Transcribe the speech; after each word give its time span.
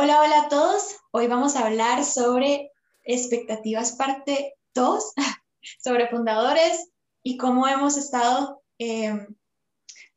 Hola, 0.00 0.22
hola 0.22 0.42
a 0.42 0.48
todos. 0.48 0.94
Hoy 1.10 1.26
vamos 1.26 1.56
a 1.56 1.66
hablar 1.66 2.04
sobre 2.04 2.70
expectativas 3.02 3.96
parte 3.96 4.54
2, 4.72 5.12
sobre 5.82 6.06
fundadores 6.06 6.92
y 7.24 7.36
cómo 7.36 7.66
hemos 7.66 7.96
estado 7.96 8.62
eh, 8.78 9.26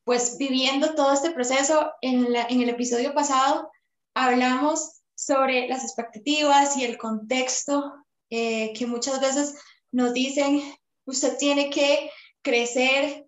pues 0.04 0.38
viviendo 0.38 0.94
todo 0.94 1.12
este 1.12 1.32
proceso. 1.32 1.94
En, 2.02 2.28
en 2.28 2.62
el 2.62 2.70
episodio 2.70 3.16
pasado 3.16 3.72
hablamos 4.14 5.02
sobre 5.16 5.68
las 5.68 5.84
expectativas 5.84 6.78
y 6.78 6.84
el 6.84 7.00
contexto 7.00 7.92
eh, 8.30 8.74
que 8.74 8.86
muchas 8.86 9.20
veces 9.20 9.56
nos 9.92 10.14
dicen, 10.14 10.62
usted 11.06 11.40
tiene 11.40 11.72
que 11.72 12.12
crecer 12.44 13.26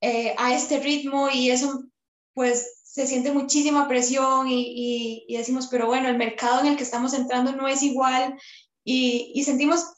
eh, 0.00 0.34
a 0.38 0.54
este 0.54 0.80
ritmo 0.80 1.28
y 1.30 1.50
eso 1.50 1.84
pues 2.32 2.83
se 2.94 3.08
siente 3.08 3.32
muchísima 3.32 3.88
presión 3.88 4.46
y, 4.48 5.26
decimos, 5.28 5.66
pero 5.68 5.88
bueno, 5.88 6.08
el 6.08 6.16
mercado 6.16 6.60
en 6.60 6.68
el 6.68 6.76
que 6.76 6.84
estamos 6.84 7.12
entrando 7.12 7.50
no 7.50 7.66
es 7.66 7.82
igual 7.82 8.38
y, 8.84 9.42
sentimos 9.44 9.94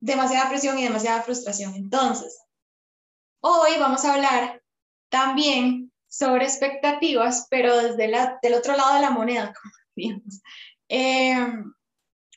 demasiada 0.00 0.50
presión 0.50 0.78
y 0.78 0.82
demasiada 0.82 1.22
frustración. 1.22 1.74
Entonces, 1.74 2.38
hoy 3.40 3.70
vamos 3.80 4.04
a 4.04 4.12
hablar 4.12 4.62
también 5.08 5.90
sobre 6.08 6.44
expectativas, 6.44 7.46
pero 7.48 7.74
desde 7.74 8.06
la, 8.08 8.38
del 8.42 8.52
otro 8.52 8.76
lado 8.76 8.96
de 8.96 9.00
la 9.00 9.10
moneda, 9.10 9.54
como 9.62 9.74
digamos. 9.96 10.42
Em, 10.88 11.72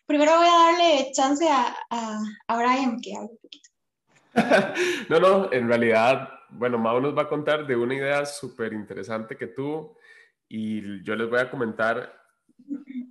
primero 0.06 0.38
voy 0.38 0.48
a 0.48 0.72
darle 0.72 1.12
chance 1.12 1.46
a, 1.46 1.76
a, 1.90 2.20
a 2.48 2.56
Brian 2.56 3.02
que 3.02 3.18
hable 3.18 3.32
un 3.32 3.38
poquito. 3.38 3.70
no, 5.10 5.20
no, 5.20 5.52
en 5.52 5.68
realidad 5.68 6.39
bueno, 6.52 6.78
Mau 6.78 7.00
nos 7.00 7.18
va 7.18 7.24
a 7.24 7.30
contar 7.30 7.66
de 7.66 7.76
una 7.76 7.96
idea 7.96 8.26
súper 8.26 8.74
interesante 8.74 9.36
que 9.36 9.48
tuvo 9.48 9.98
y 10.48 11.04
yo 11.04 11.16
les 11.16 11.30
voy 11.30 11.40
a 11.40 11.50
comentar 11.50 12.20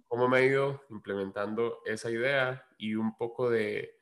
cómo 0.06 0.28
me 0.28 0.38
ha 0.38 0.44
ido 0.44 0.82
implementando 0.90 1.80
esa 1.86 2.10
idea 2.10 2.66
y 2.78 2.94
un 2.94 3.16
poco 3.16 3.50
de, 3.50 3.98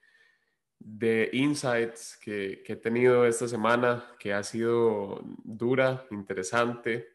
de 0.78 1.30
insights 1.32 2.18
que, 2.22 2.62
que, 2.64 2.74
he 2.74 2.76
tenido 2.76 3.26
esta 3.26 3.46
semana, 3.48 4.04
que 4.18 4.32
ha 4.32 4.42
sido 4.42 5.20
dura, 5.44 6.06
interesante, 6.10 7.08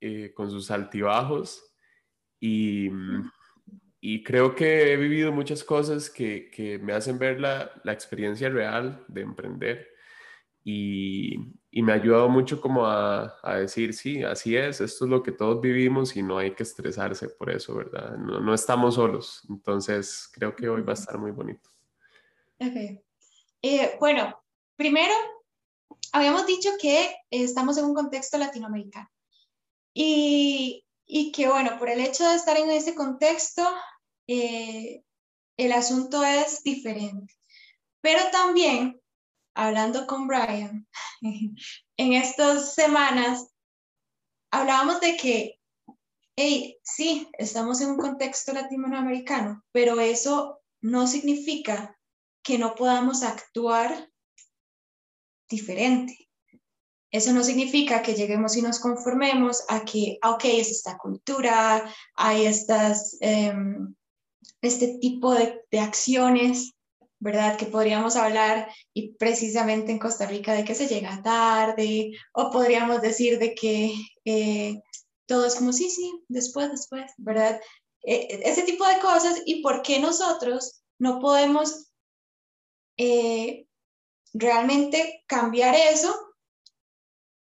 eh, 0.00 0.32
con 0.34 0.50
sus 0.50 0.70
altibajos. 0.70 1.74
Y, 2.40 2.90
y, 4.00 4.22
creo 4.22 4.54
que 4.54 4.92
he 4.92 4.96
vivido 4.96 5.32
muchas 5.32 5.64
cosas 5.64 6.10
que, 6.10 6.50
que 6.50 6.78
me 6.78 6.92
hacen 6.92 7.18
ver 7.18 7.40
la, 7.40 7.72
la 7.82 7.92
experiencia 7.92 8.48
real 8.50 9.04
de 9.08 9.22
emprender 9.22 9.95
y, 10.68 11.82
me 11.82 11.92
ha 11.92 11.94
ayudado 11.94 12.28
mucho 12.28 12.60
como 12.60 12.86
a, 12.86 13.38
decir, 13.60 13.94
sí, 13.94 14.24
así 14.24 14.56
es, 14.56 14.80
esto 14.80 15.04
es 15.04 15.10
lo 15.10 15.22
que 15.22 15.30
todos 15.30 15.60
vivimos 15.60 16.16
y 16.16 16.22
no 16.24 16.38
hay 16.38 16.56
que 16.56 16.64
estresarse 16.64 17.28
por 17.28 17.50
eso, 17.50 17.76
¿verdad? 17.76 18.16
No, 18.16 18.52
estamos 18.52 18.96
solos, 18.96 19.42
entonces 19.48 20.28
creo 20.32 20.56
que 20.56 20.68
hoy 20.68 20.82
va 20.82 20.92
a 20.92 20.94
estar 20.94 21.18
muy 21.18 21.30
bonito. 21.30 21.70
Ok. 22.58 23.00
Eh, 23.62 23.96
bueno, 24.00 24.42
primero, 24.74 25.14
habíamos 26.12 26.46
dicho 26.46 26.70
que 26.80 27.14
estamos 27.30 27.78
en 27.78 27.84
un 27.84 27.94
contexto 27.94 28.36
latinoamericano 28.36 29.08
y, 29.94 30.84
y, 31.06 31.30
que, 31.30 31.46
bueno, 31.46 31.78
por 31.78 31.90
el 31.90 32.00
hecho 32.00 32.28
de 32.28 32.34
estar 32.34 32.56
en 32.56 32.70
ese 32.70 32.96
contexto, 32.96 33.62
eh, 34.26 35.04
el 35.56 35.72
asunto 35.72 36.24
es 36.24 36.64
diferente. 36.64 37.34
Pero 38.00 38.20
también 38.32 39.00
hablando 39.56 40.06
con 40.06 40.28
Brian, 40.28 40.86
en 41.20 42.12
estas 42.12 42.74
semanas, 42.74 43.48
hablábamos 44.52 45.00
de 45.00 45.16
que, 45.16 45.58
hey, 46.36 46.78
sí, 46.82 47.28
estamos 47.38 47.80
en 47.80 47.90
un 47.90 47.96
contexto 47.96 48.52
latinoamericano, 48.52 49.64
pero 49.72 49.98
eso 49.98 50.60
no 50.82 51.06
significa 51.06 51.98
que 52.42 52.58
no 52.58 52.74
podamos 52.74 53.22
actuar 53.22 54.10
diferente. 55.48 56.28
Eso 57.10 57.32
no 57.32 57.42
significa 57.42 58.02
que 58.02 58.14
lleguemos 58.14 58.56
y 58.56 58.62
nos 58.62 58.78
conformemos 58.78 59.64
a 59.68 59.84
que, 59.84 60.18
ok, 60.22 60.44
es 60.44 60.70
esta 60.70 60.98
cultura, 60.98 61.90
hay 62.14 62.46
estas, 62.46 63.16
em, 63.20 63.94
este 64.60 64.98
tipo 64.98 65.32
de, 65.32 65.62
de 65.70 65.80
acciones 65.80 66.75
¿verdad? 67.26 67.56
Que 67.56 67.66
podríamos 67.66 68.14
hablar 68.14 68.72
y 68.94 69.14
precisamente 69.14 69.90
en 69.90 69.98
Costa 69.98 70.26
Rica 70.26 70.54
de 70.54 70.64
que 70.64 70.76
se 70.76 70.86
llega 70.86 71.22
tarde 71.24 72.12
o 72.32 72.50
podríamos 72.50 73.02
decir 73.02 73.40
de 73.40 73.52
que 73.52 73.92
eh, 74.24 74.80
todo 75.26 75.44
es 75.44 75.56
como 75.56 75.72
sí, 75.72 75.90
sí, 75.90 76.22
después, 76.28 76.70
después, 76.70 77.10
¿verdad? 77.16 77.60
E, 78.02 78.14
e, 78.14 78.48
ese 78.48 78.62
tipo 78.62 78.86
de 78.86 79.00
cosas 79.00 79.42
y 79.44 79.60
por 79.60 79.82
qué 79.82 79.98
nosotros 79.98 80.80
no 81.00 81.18
podemos 81.18 81.90
eh, 82.96 83.66
realmente 84.32 85.24
cambiar 85.26 85.74
eso 85.74 86.14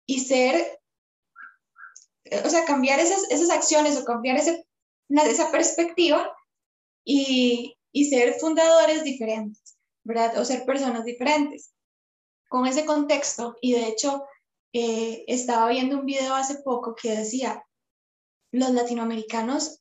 y 0.06 0.20
ser, 0.20 0.81
o 2.47 2.48
sea, 2.48 2.65
cambiar 2.65 2.98
esas, 2.98 3.31
esas 3.31 3.50
acciones 3.50 3.98
o 3.98 4.06
cambiar 4.06 4.38
ese, 4.38 4.66
esa 5.10 5.50
perspectiva 5.53 6.34
y, 7.04 7.76
y 7.92 8.06
ser 8.06 8.34
fundadores 8.34 9.04
diferentes, 9.04 9.76
¿verdad? 10.04 10.38
O 10.38 10.44
ser 10.44 10.64
personas 10.64 11.04
diferentes. 11.04 11.72
Con 12.48 12.66
ese 12.66 12.84
contexto, 12.84 13.56
y 13.60 13.72
de 13.72 13.88
hecho 13.88 14.24
eh, 14.72 15.24
estaba 15.26 15.69
viendo 15.69 15.98
un 15.98 16.06
video 16.06 16.34
hace 16.34 16.56
poco 16.62 16.94
que 16.94 17.16
decía, 17.16 17.64
los 18.52 18.70
latinoamericanos 18.70 19.80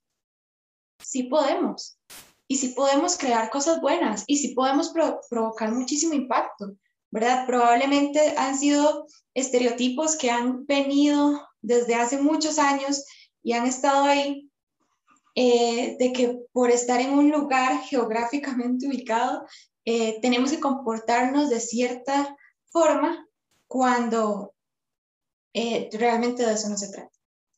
sí 1.00 1.24
podemos, 1.24 1.98
y 2.48 2.58
sí 2.58 2.70
podemos 2.70 3.18
crear 3.18 3.50
cosas 3.50 3.82
buenas, 3.82 4.24
y 4.28 4.38
sí 4.38 4.54
podemos 4.56 4.94
provocar 5.30 5.72
muchísimo 5.72 6.14
impacto, 6.14 6.76
¿verdad? 7.12 7.46
Probablemente 7.46 8.36
han 8.38 8.58
sido 8.58 9.06
estereotipos 9.34 10.16
que 10.16 10.32
han 10.32 10.66
venido 10.66 11.40
desde 11.62 11.96
hace 11.96 12.22
muchos 12.22 12.60
años 12.60 13.06
y 13.44 13.54
han 13.54 13.66
estado 13.66 14.06
ahí 14.06 14.50
eh, 15.36 15.98
de 16.00 16.14
que 16.14 16.40
por 16.54 16.72
estar 16.72 17.02
en 17.02 17.12
un 17.12 17.30
lugar 17.30 17.82
geográficamente 17.84 18.88
ubicado, 18.88 19.46
eh, 19.84 20.20
tenemos 20.22 20.52
que 20.52 20.62
comportarnos 20.62 21.50
de 21.50 21.60
cierta 21.60 22.36
forma 22.72 23.28
cuando 23.68 24.54
eh, 25.54 25.90
realmente 25.94 26.46
de 26.46 26.54
eso 26.54 26.70
no 26.70 26.78
se 26.78 26.90
trata. 26.90 27.12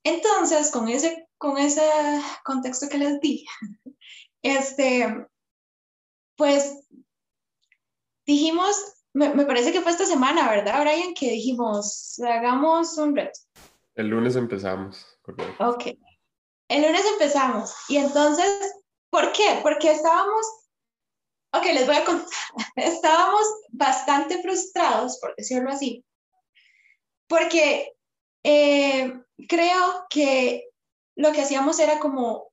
Entonces, 0.03 0.71
con 0.71 0.89
ese, 0.89 1.27
con 1.37 1.57
ese 1.57 1.87
contexto 2.43 2.89
que 2.89 2.97
les 2.97 3.19
di, 3.19 3.45
este, 4.41 5.27
pues 6.35 6.87
dijimos, 8.25 8.75
me, 9.13 9.33
me, 9.33 9.45
parece 9.45 9.71
que 9.71 9.81
fue 9.81 9.91
esta 9.91 10.05
semana, 10.05 10.49
¿verdad, 10.49 10.81
Brian? 10.81 11.13
Que 11.13 11.31
dijimos, 11.31 12.19
hagamos 12.19 12.97
un 12.97 13.15
reto. 13.15 13.39
El 13.95 14.07
lunes 14.09 14.35
empezamos. 14.35 15.05
Correcto. 15.21 15.67
Ok. 15.67 15.85
El 16.69 16.81
lunes 16.81 17.05
empezamos 17.13 17.73
y 17.87 17.97
entonces, 17.97 18.75
¿por 19.09 19.31
qué? 19.31 19.59
Porque 19.63 19.91
estábamos, 19.91 20.45
ok, 21.53 21.65
les 21.65 21.87
voy 21.87 21.95
a 21.95 22.05
contar, 22.05 22.27
estábamos 22.75 23.41
bastante 23.69 24.41
frustrados, 24.41 25.19
por 25.19 25.35
decirlo 25.35 25.69
así, 25.69 26.03
porque 27.27 27.93
eh, 28.43 29.13
creo 29.47 30.05
que 30.09 30.69
lo 31.15 31.31
que 31.31 31.41
hacíamos 31.41 31.79
era 31.79 31.99
como 31.99 32.51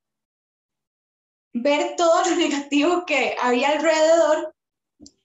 ver 1.53 1.95
todo 1.97 2.25
lo 2.29 2.37
negativo 2.37 3.05
que 3.07 3.37
había 3.41 3.71
alrededor 3.71 4.55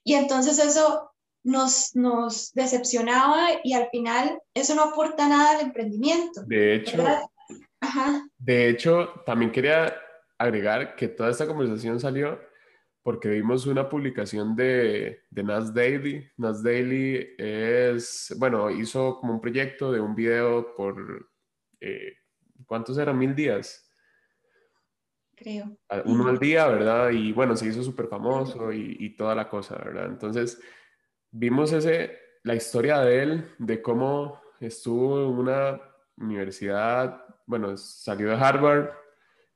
y 0.03 0.15
entonces 0.15 0.57
eso 0.59 1.11
nos, 1.43 1.95
nos 1.95 2.53
decepcionaba 2.53 3.49
y 3.63 3.73
al 3.73 3.89
final 3.89 4.41
eso 4.53 4.75
no 4.75 4.83
aporta 4.83 5.27
nada 5.27 5.51
al 5.51 5.61
emprendimiento. 5.61 6.43
De 6.45 6.75
hecho, 6.75 6.97
de 8.37 8.69
hecho, 8.69 9.21
también 9.25 9.51
quería 9.51 9.93
agregar 10.37 10.95
que 10.95 11.07
toda 11.07 11.29
esta 11.29 11.45
conversación 11.45 11.99
salió 11.99 12.39
porque 13.03 13.29
vimos 13.29 13.65
una 13.65 13.89
publicación 13.89 14.55
de, 14.55 15.23
de 15.29 15.43
Nas 15.43 15.73
Daily. 15.73 16.29
Nas 16.37 16.61
Daily 16.61 17.35
es, 17.37 18.35
bueno, 18.37 18.69
hizo 18.69 19.19
como 19.19 19.33
un 19.33 19.41
proyecto 19.41 19.91
de 19.91 19.99
un 19.99 20.15
video 20.15 20.75
por, 20.75 21.29
eh, 21.79 22.13
¿cuántos 22.65 22.97
eran? 22.97 23.17
Mil 23.17 23.33
días. 23.33 23.89
Creo. 25.35 25.77
Uno 26.05 26.27
al 26.27 26.37
día, 26.37 26.67
¿verdad? 26.67 27.11
Y 27.11 27.31
bueno, 27.31 27.55
se 27.55 27.67
hizo 27.67 27.81
súper 27.81 28.07
famoso 28.07 28.73
y, 28.73 28.97
y, 28.99 29.15
toda 29.15 29.33
la 29.33 29.47
cosa, 29.47 29.75
¿verdad? 29.75 30.07
Entonces, 30.07 30.61
vimos 31.31 31.71
ese, 31.71 32.17
la 32.43 32.55
historia 32.55 32.99
de 32.99 33.23
él, 33.23 33.55
de 33.57 33.81
cómo 33.81 34.41
estuvo 34.59 35.23
en 35.23 35.39
una 35.39 35.81
universidad 36.17 37.23
bueno, 37.49 37.75
salió 37.77 38.29
de 38.29 38.35
Harvard 38.35 38.91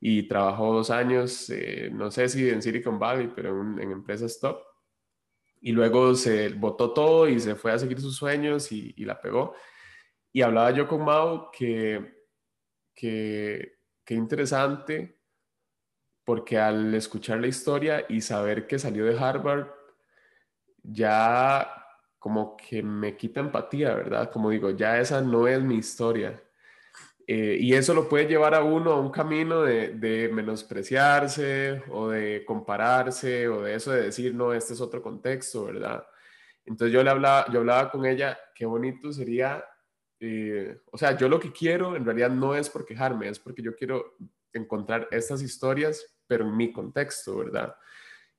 y 0.00 0.24
trabajó 0.24 0.74
dos 0.74 0.90
años, 0.90 1.48
eh, 1.50 1.90
no 1.92 2.10
sé 2.10 2.28
si 2.28 2.50
en 2.50 2.60
Silicon 2.60 2.98
Valley, 2.98 3.32
pero 3.34 3.62
en, 3.62 3.80
en, 3.80 3.92
empresas 3.92 4.40
top. 4.40 4.58
Y 5.60 5.70
luego 5.70 6.14
se 6.16 6.48
botó 6.50 6.92
todo 6.92 7.28
y 7.28 7.38
se 7.38 7.54
fue 7.54 7.70
a 7.70 7.78
seguir 7.78 8.00
sus 8.00 8.16
sueños 8.16 8.72
y, 8.72 8.92
la 9.04 9.20
pegó. 9.20 9.54
Y 10.32 10.42
hablaba 10.42 10.72
yo 10.72 10.88
con 10.88 11.04
Mao 11.04 11.52
que, 11.52 12.26
que, 12.94 13.78
que 14.04 14.14
interesante 14.14 15.20
porque 16.24 16.58
al 16.58 16.92
escuchar 16.94 17.38
la 17.38 17.46
historia 17.46 18.06
y 18.08 18.20
saber 18.22 18.66
que 18.66 18.80
salió 18.80 19.04
de 19.04 19.16
Harvard, 19.16 19.68
ya 20.82 21.70
como 22.18 22.56
que 22.56 22.82
me 22.82 23.16
quita 23.16 23.38
empatía, 23.38 23.94
¿verdad? 23.94 24.32
Como 24.32 24.50
digo, 24.50 24.70
ya 24.70 24.98
esa 24.98 25.20
no 25.20 25.46
es 25.46 25.62
mi 25.62 25.76
historia. 25.76 26.43
Eh, 27.26 27.56
y 27.58 27.72
eso 27.72 27.94
lo 27.94 28.06
puede 28.08 28.26
llevar 28.26 28.54
a 28.54 28.62
uno 28.62 28.92
a 28.92 29.00
un 29.00 29.10
camino 29.10 29.62
de, 29.62 30.30
menospreciarse 30.32 31.82
o 31.90 32.08
de 32.08 32.44
compararse 32.44 33.48
o 33.48 33.62
de 33.62 33.74
eso 33.74 33.92
de 33.92 34.02
decir, 34.02 34.34
no, 34.34 34.52
este 34.52 34.74
es 34.74 34.80
otro 34.80 35.02
contexto, 35.02 35.64
¿verdad? 35.64 36.06
Entonces 36.66 36.92
yo 36.92 37.02
le 37.02 37.10
hablaba, 37.10 37.46
yo 37.50 37.60
hablaba 37.60 37.90
con 37.90 38.04
ella, 38.04 38.38
qué 38.54 38.66
bonito 38.66 39.10
sería, 39.12 39.64
eh, 40.20 40.78
o 40.92 40.98
sea, 40.98 41.16
yo 41.16 41.28
lo 41.28 41.40
que 41.40 41.52
quiero 41.52 41.96
en 41.96 42.04
realidad 42.04 42.30
no 42.30 42.54
es 42.54 42.68
por 42.68 42.84
quejarme, 42.84 43.28
es 43.28 43.38
porque 43.38 43.62
yo 43.62 43.74
quiero 43.74 44.16
encontrar 44.52 45.08
estas 45.10 45.40
historias, 45.42 46.04
pero 46.26 46.44
en 46.44 46.56
mi 46.56 46.72
contexto, 46.72 47.38
¿verdad? 47.38 47.74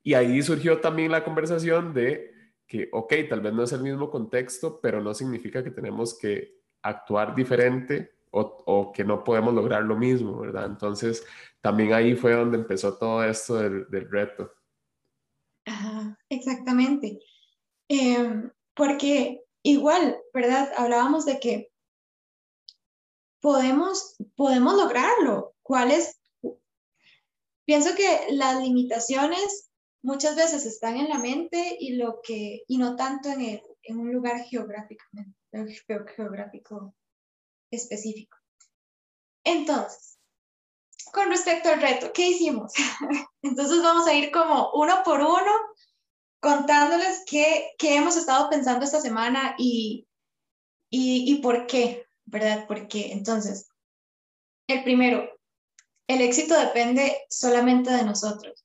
Y 0.04 0.14
ahí 0.14 0.42
surgió 0.44 0.80
también 0.80 1.12
la 1.12 1.24
conversación 1.24 1.94
de 1.94 2.31
que, 2.68 2.90
ok, 2.92 3.14
tal 3.30 3.42
vez 3.42 3.54
no 3.54 3.64
es 3.64 3.72
el 3.74 3.81
mismo 3.81 4.12
contexto, 4.12 4.80
pero 4.80 5.02
no 5.02 5.14
significa 5.16 5.64
que 5.64 5.72
tenemos 5.72 6.18
que 6.18 6.60
actuar 6.84 7.34
diferente 7.34 8.15
o, 8.36 8.92
que 8.92 9.04
no 9.04 9.24
podemos 9.24 9.54
lograr 9.54 9.84
lo 9.84 9.96
mismo, 9.96 10.38
¿verdad? 10.40 10.66
Entonces, 10.66 11.26
también 11.62 11.94
ahí 11.94 12.16
fue 12.16 12.34
donde 12.34 12.58
empezó 12.58 12.98
todo 12.98 13.24
esto 13.24 13.56
del, 13.56 14.10
reto. 14.10 14.52
Ajá, 15.66 16.18
exactamente. 16.30 17.20
Em, 17.88 18.52
porque 18.74 19.44
igual, 19.64 20.18
¿verdad? 20.34 20.72
Hablábamos 20.78 21.26
de 21.26 21.40
que 21.40 21.72
podemos, 23.40 24.18
podemos 24.36 24.76
lograrlo. 24.76 25.56
¿Cuáles? 25.62 26.20
Pienso 27.66 27.96
que 27.96 28.28
las 28.31 28.62
limitaciones 28.62 29.72
muchas 30.04 30.36
veces 30.36 30.66
están 30.66 30.98
en 30.98 31.10
la 31.10 31.18
mente 31.18 31.78
y, 31.80 31.96
lo 31.96 32.20
que, 32.22 32.64
y 32.68 32.78
no 32.78 32.96
tanto 32.96 33.30
en, 33.30 33.62
en 33.81 33.98
un 33.98 34.14
lugar 34.14 34.44
geográfico, 34.44 35.06
geográfico 36.16 36.94
específico. 37.75 38.38
Entonces, 39.44 40.18
con 41.12 41.30
respecto 41.30 41.69
al 41.69 41.81
reto, 41.81 42.12
¿qué 42.13 42.27
hicimos? 42.27 42.74
Entonces 43.42 43.81
vamos 43.83 44.07
a 44.07 44.13
ir 44.13 44.31
como 44.31 44.72
uno 44.74 45.01
por 45.04 45.22
uno 45.22 45.51
contándoles 46.39 47.24
qué, 47.25 47.72
qué 47.77 47.95
hemos 47.95 48.18
estado 48.18 48.50
pensando 48.50 48.86
esta 48.86 49.01
semana 49.01 49.56
y, 49.57 50.07
y, 50.89 51.31
y 51.31 51.36
por 51.42 51.66
qué, 51.68 52.06
¿verdad? 52.25 52.66
Porque 52.68 53.12
entonces, 53.12 53.68
el 54.68 54.83
primero, 54.83 55.30
el 56.07 56.21
éxito 56.21 56.60
depende 56.60 57.18
solamente 57.30 57.92
de 57.92 58.04
nosotros. 58.04 58.63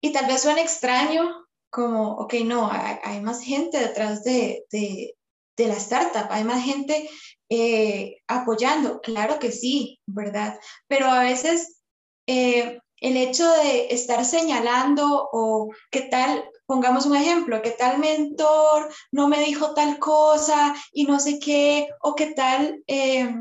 Y 0.00 0.12
tal 0.12 0.26
vez 0.26 0.42
suene 0.42 0.62
extraño, 0.62 1.44
como, 1.70 2.12
ok, 2.18 2.34
no, 2.44 2.70
hay, 2.70 3.20
más 3.20 3.42
gente 3.42 3.78
detrás 3.78 4.22
de, 4.22 4.64
de, 4.70 5.16
de, 5.56 5.66
la 5.66 5.74
startup, 5.74 6.26
hay 6.30 6.44
más 6.44 6.64
gente 6.64 7.08
eh, 7.48 8.22
apoyando, 8.26 9.00
claro 9.00 9.38
que 9.38 9.52
sí, 9.52 10.00
¿verdad? 10.06 10.58
Pero 10.88 11.06
a 11.06 11.20
veces 11.20 11.82
eh, 12.26 12.80
el 13.00 13.16
hecho 13.16 13.50
de 13.52 13.88
estar 13.90 14.24
señalando 14.24 15.28
o 15.32 15.70
qué 15.90 16.02
tal, 16.02 16.44
pongamos 16.66 17.06
un 17.06 17.16
ejemplo, 17.16 17.60
qué 17.60 17.72
tal 17.72 17.98
mentor 17.98 18.90
no 19.12 19.28
me 19.28 19.40
dijo 19.44 19.74
tal 19.74 19.98
cosa 19.98 20.74
y 20.92 21.04
no 21.04 21.20
sé 21.20 21.38
qué, 21.38 21.88
o 22.00 22.14
qué 22.14 22.32
tal 22.32 22.82
eh, 22.86 23.34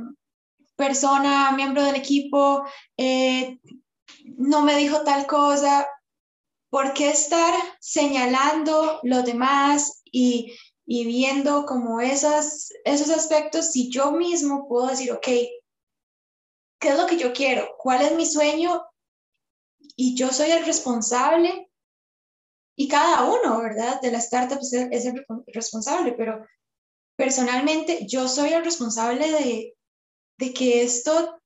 persona, 0.75 1.51
miembro 1.51 1.83
del 1.83 1.95
equipo, 1.95 2.65
no 4.35 4.61
me 4.61 4.75
dijo 4.75 5.01
tal 5.03 5.25
cosa. 5.27 5.87
¿Por 6.69 6.93
qué 6.93 7.11
estar 7.11 7.53
señalando 7.79 8.99
los 9.03 9.23
demás 9.23 10.01
y 10.11 10.55
y 10.85 11.05
viendo 11.05 11.65
como 11.65 12.01
esas, 12.01 12.69
esos 12.83 13.09
aspectos, 13.09 13.71
si 13.71 13.89
yo 13.89 14.11
mismo 14.11 14.67
puedo 14.67 14.87
decir, 14.87 15.11
ok, 15.11 15.23
¿qué 15.23 16.89
es 16.89 16.97
lo 16.97 17.07
que 17.07 17.17
yo 17.17 17.31
quiero? 17.31 17.75
¿Cuál 17.77 18.01
es 18.01 18.15
mi 18.15 18.25
sueño? 18.25 18.83
Y 19.95 20.15
yo 20.15 20.29
soy 20.29 20.51
el 20.51 20.65
responsable 20.65 21.69
y 22.75 22.87
cada 22.87 23.25
uno, 23.25 23.59
¿verdad? 23.59 24.01
De 24.01 24.11
la 24.11 24.17
startup 24.17 24.59
es 24.59 24.73
el, 25.05 25.25
responsable, 25.47 26.13
pero 26.13 26.45
personalmente 27.15 28.05
yo 28.07 28.27
soy 28.27 28.53
el 28.53 28.65
responsable 28.65 29.31
de, 29.31 29.75
de 30.39 30.53
que 30.53 30.83
esto 30.83 31.39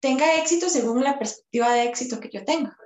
tenga 0.00 0.36
éxito 0.36 0.68
según 0.70 1.02
la 1.02 1.18
perspectiva 1.18 1.72
de 1.72 1.84
éxito 1.84 2.20
que 2.20 2.30
yo 2.30 2.44
tenga. 2.44 2.76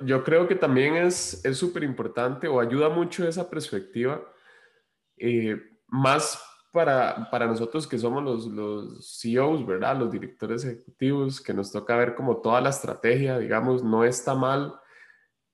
Yo, 0.00 0.24
creo 0.24 0.48
que 0.48 0.54
también 0.54 0.96
es 0.96 1.42
súper 1.52 1.84
importante 1.84 2.48
o 2.48 2.60
ayuda 2.60 2.88
mucho 2.88 3.28
esa 3.28 3.48
perspectiva, 3.50 4.22
eh, 5.18 5.60
más 5.86 6.42
para, 6.72 7.28
para, 7.30 7.46
nosotros 7.46 7.86
que 7.86 7.98
somos 7.98 8.22
los, 8.22 8.46
los 8.46 9.20
CEOs, 9.20 9.66
¿verdad? 9.66 9.96
Los 9.98 10.10
directores 10.10 10.64
ejecutivos, 10.64 11.40
que 11.40 11.52
nos 11.52 11.70
toca 11.70 11.96
ver 11.96 12.14
como 12.14 12.38
toda 12.38 12.60
la 12.60 12.70
estrategia, 12.70 13.38
digamos, 13.38 13.82
no 13.82 14.04
está 14.04 14.34
mal 14.34 14.78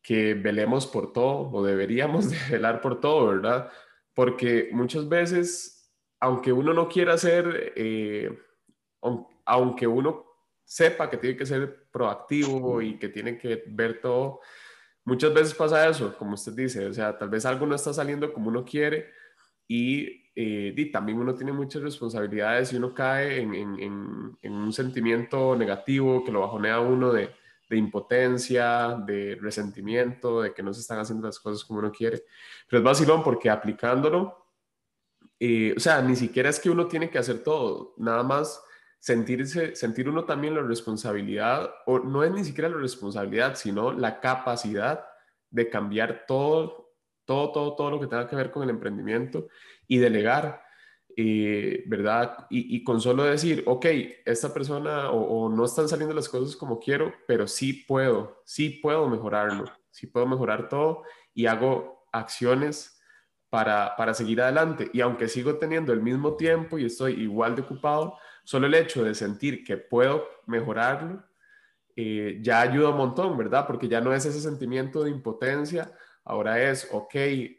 que 0.03 0.35
velemos 0.35 0.87
por 0.87 1.13
todo 1.13 1.51
o 1.51 1.65
deberíamos 1.65 2.31
de 2.31 2.37
velar 2.51 2.81
por 2.81 3.01
todo, 3.01 3.29
¿verdad? 3.29 3.71
Porque 4.15 4.69
muchas 4.73 5.09
veces, 5.09 5.91
aunque 6.21 6.53
uno 6.53 6.73
no 6.73 6.89
quiera 6.89 7.19
ser, 7.19 7.73
eh, 7.75 8.31
aunque 9.45 9.87
uno 9.87 10.34
sepa 10.65 11.11
que 11.11 11.19
tiene 11.19 11.37
que 11.37 11.47
ser 11.47 11.87
proactivo 11.91 12.81
y 12.81 12.99
que 12.99 13.09
tiene 13.09 13.39
que 13.39 13.65
ver 13.67 14.01
todo. 14.01 14.41
Muchas 15.05 15.35
veces 15.35 15.55
pasa 15.55 15.89
eso, 15.89 16.17
como 16.17 16.35
usted 16.35 16.53
dice, 16.53 16.87
o 16.87 16.93
sea, 16.93 17.17
tal 17.17 17.29
vez 17.29 17.45
algo 17.45 17.67
no 17.67 17.75
está 17.75 17.93
saliendo 17.93 18.33
como 18.33 18.49
uno 18.49 18.65
quiere 18.65 19.11
y, 19.69 20.23
eh, 20.37 20.91
también 20.93 21.19
uno 21.19 21.35
tiene 21.35 21.53
muchas 21.53 21.83
responsabilidades 21.83 22.73
y 22.73 22.77
uno 22.77 22.93
cae 22.93 23.41
en, 23.41 23.55
en, 23.55 24.37
en, 24.43 24.53
un 24.53 24.73
sentimiento 24.73 25.55
negativo 25.55 26.25
que 26.25 26.33
lo 26.33 26.41
bajonea 26.41 26.77
a 26.77 26.81
uno 26.81 27.13
de, 27.13 27.31
de, 27.69 27.77
impotencia, 27.77 28.97
de 29.07 29.39
resentimiento, 29.41 30.43
de 30.43 30.53
que 30.53 30.63
no 30.63 30.75
se 30.75 30.81
están 30.81 30.99
haciendo 30.99 31.27
las 31.27 31.39
cosas 31.39 31.65
como 31.65 31.79
uno 31.79 31.93
quiere. 31.93 32.25
Pero 32.69 32.79
es 32.81 32.85
vacilón 32.85 33.23
porque 33.23 33.49
aplicándolo, 33.49 34.49
eh, 35.39 35.75
o 35.77 35.81
sea, 35.81 36.03
ni 36.03 36.17
siquiera 36.17 36.49
es 36.49 36.59
que 36.59 36.71
uno 36.71 36.89
tiene 36.89 37.11
que 37.11 37.19
hacer 37.19 37.43
todo, 37.45 37.95
nada 37.99 38.23
más 38.23 38.61
sentirse, 39.05 39.77
sentir 39.77 40.09
uno 40.09 40.25
también 40.25 40.55
la 40.55 40.63
responsabilidad, 40.63 41.71
o 41.85 41.99
no 41.99 42.25
es 42.25 42.31
ni 42.33 42.43
siquiera 42.43 42.71
la 42.71 42.79
responsabilidad, 42.79 43.55
sino 43.55 43.93
la 43.93 44.19
capacidad 44.19 45.05
de 45.51 45.69
cambiar 45.69 46.25
todo, 46.27 46.95
todo, 47.27 47.53
todo, 47.53 47.77
todo 47.77 47.91
lo 47.91 48.01
que 48.01 48.07
tenga 48.07 48.27
que 48.27 48.35
ver 48.35 48.51
con 48.51 48.63
el 48.63 48.71
emprendimiento 48.71 49.49
y 49.87 49.99
delegar, 49.99 50.63
eh, 51.19 51.85
¿verdad? 51.87 52.47
Y, 52.49 52.83
con 52.83 52.99
solo 52.99 53.25
decir, 53.25 53.63
ok, 53.67 53.85
esta 54.25 54.55
persona 54.55 55.11
o, 55.11 55.51
no 55.51 55.67
están 55.67 55.87
saliendo 55.87 56.15
las 56.15 56.31
cosas 56.31 56.57
como 56.57 56.81
quiero, 56.81 57.13
pero 57.29 57.47
sí 57.47 57.85
puedo, 57.87 58.41
sí 58.47 58.71
puedo 58.71 59.07
mejorarlo, 59.11 59.67
sí 59.91 60.07
puedo 60.07 60.27
mejorar 60.27 60.71
todo 60.71 61.03
y 61.35 61.45
hago 61.45 62.07
acciones 62.11 63.03
para, 63.51 63.97
para 63.97 64.15
seguir 64.15 64.41
adelante. 64.41 64.89
Y 64.95 65.03
aunque 65.03 65.29
sigo 65.29 65.57
teniendo 65.57 65.93
el 65.93 66.01
mismo 66.01 66.37
tiempo 66.39 66.79
y 66.79 66.87
estoy 66.87 67.21
igual 67.21 67.55
de 67.55 67.61
ocupado, 67.61 68.17
solo 68.45 68.67
el 68.67 68.75
hecho 68.75 69.05
de 69.05 69.15
sentir 69.15 69.65
que 69.65 69.77
puedo 69.77 70.25
mejorarlo 70.47 71.25
eh, 71.97 72.41
ya 72.43 72.61
ayuda 72.61 72.91
un 72.91 72.97
montón, 72.97 73.37
¿verdad? 73.39 73.67
Porque 73.67 73.89
ya 73.89 74.01
no 74.01 74.13
es 74.13 74.25
ese 74.25 74.41
sentimiento 74.41 75.05
de 75.05 75.11
impotencia, 75.11 75.93
ahora 76.25 76.61
es, 76.61 76.89
ok, 76.91 77.15
eh, 77.15 77.59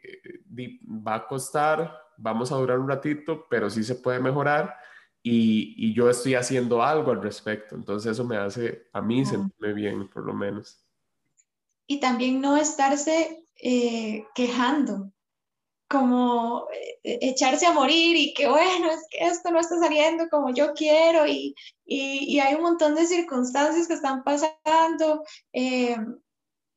va 0.86 1.14
a 1.14 1.26
costar, 1.26 1.96
vamos 2.18 2.52
a 2.52 2.56
durar 2.56 2.78
un 2.78 2.88
ratito, 2.88 3.46
pero 3.48 3.70
sí 3.70 3.82
se 3.82 3.94
puede 3.94 4.20
mejorar 4.20 4.76
y, 5.22 5.94
yo 5.94 6.10
estoy 6.10 6.34
haciendo 6.34 6.82
algo 6.82 7.10
al 7.10 7.22
respecto. 7.22 7.74
Entonces 7.74 8.12
eso 8.12 8.24
me 8.24 8.36
hace 8.36 8.88
a 8.92 9.00
mí 9.00 9.24
sentirme 9.24 9.72
bien, 9.72 10.08
por 10.08 10.24
lo 10.24 10.34
menos. 10.34 10.84
Y 11.86 11.98
también 12.00 12.40
no 12.40 12.56
estarse 12.56 13.48
eh, 13.56 14.24
quejando, 14.34 15.12
como 15.88 16.66
eh, 16.72 17.18
echarse 17.22 17.66
a 17.66 17.72
morir 17.72 18.16
y 18.16 18.34
que 18.34 18.48
bueno, 18.48 18.90
es 18.90 19.06
que 19.10 19.26
esto 19.26 19.50
no 19.50 19.60
está 19.60 19.78
saliendo 19.78 20.28
como 20.28 20.52
yo 20.52 20.72
quiero 20.74 21.26
y, 21.26 21.54
y, 21.84 22.38
hay 22.40 22.54
un 22.54 22.62
montón 22.62 22.94
de 22.94 23.06
circunstancias 23.06 23.86
que 23.86 23.94
están 23.94 24.24
pasando, 24.24 25.24
eh, 25.52 25.96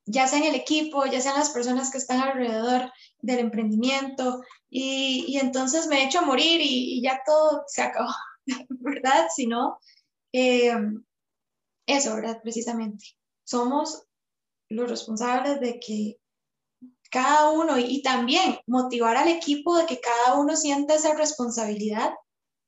ya 0.05 0.27
sea 0.27 0.39
en 0.39 0.45
el 0.45 0.55
equipo, 0.55 1.05
ya 1.05 1.21
sean 1.21 1.37
las 1.37 1.49
personas 1.51 1.91
que 1.91 1.97
están 1.97 2.19
alrededor 2.19 2.91
del 3.19 3.39
emprendimiento 3.39 4.41
y, 4.69 5.25
y 5.27 5.37
entonces 5.37 5.87
me 5.87 6.03
echo 6.03 6.19
a 6.19 6.23
morir 6.23 6.61
y, 6.63 7.01
ya 7.01 7.21
todo 7.25 7.63
se 7.67 7.81
acabó, 7.81 8.11
¿verdad? 8.69 9.27
Si 9.35 9.47
no, 9.47 9.79
eh, 10.33 10.75
eso, 11.87 12.15
¿verdad? 12.15 12.39
Precisamente. 12.43 13.05
Somos 13.43 14.03
los 14.69 14.87
responsables 14.87 15.59
de 15.59 15.79
que 15.79 16.19
cada 17.09 17.49
uno 17.49 17.77
y, 17.77 18.01
también 18.01 18.59
motivar 18.67 19.17
al 19.17 19.27
equipo 19.27 19.75
de 19.77 19.85
que 19.85 19.99
cada 19.99 20.39
uno 20.39 20.55
sienta 20.55 20.95
esa 20.95 21.13
responsabilidad 21.15 22.13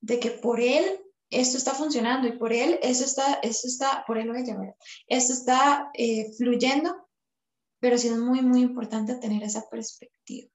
de 0.01 0.19
que 0.19 0.31
por 0.31 0.60
él 0.60 1.00
esto 1.29 1.57
está 1.57 1.74
funcionando 1.74 2.27
y 2.27 2.33
por 2.33 2.51
él, 2.51 2.77
eso 2.81 3.05
está, 3.05 3.36
eso 3.41 3.67
está, 3.67 4.03
por 4.05 4.17
él 4.17 4.27
lo 4.27 4.33
voy 4.33 4.41
a 4.41 4.45
llamar, 4.45 4.75
esto 5.07 5.31
está 5.31 5.89
eh, 5.93 6.31
fluyendo, 6.38 7.07
pero 7.79 7.98
sí 7.98 8.10
es 8.10 8.17
muy, 8.17 8.41
muy 8.41 8.62
importante 8.62 9.15
tener 9.15 9.41
esa 9.43 9.67
perspectiva. 9.69 10.50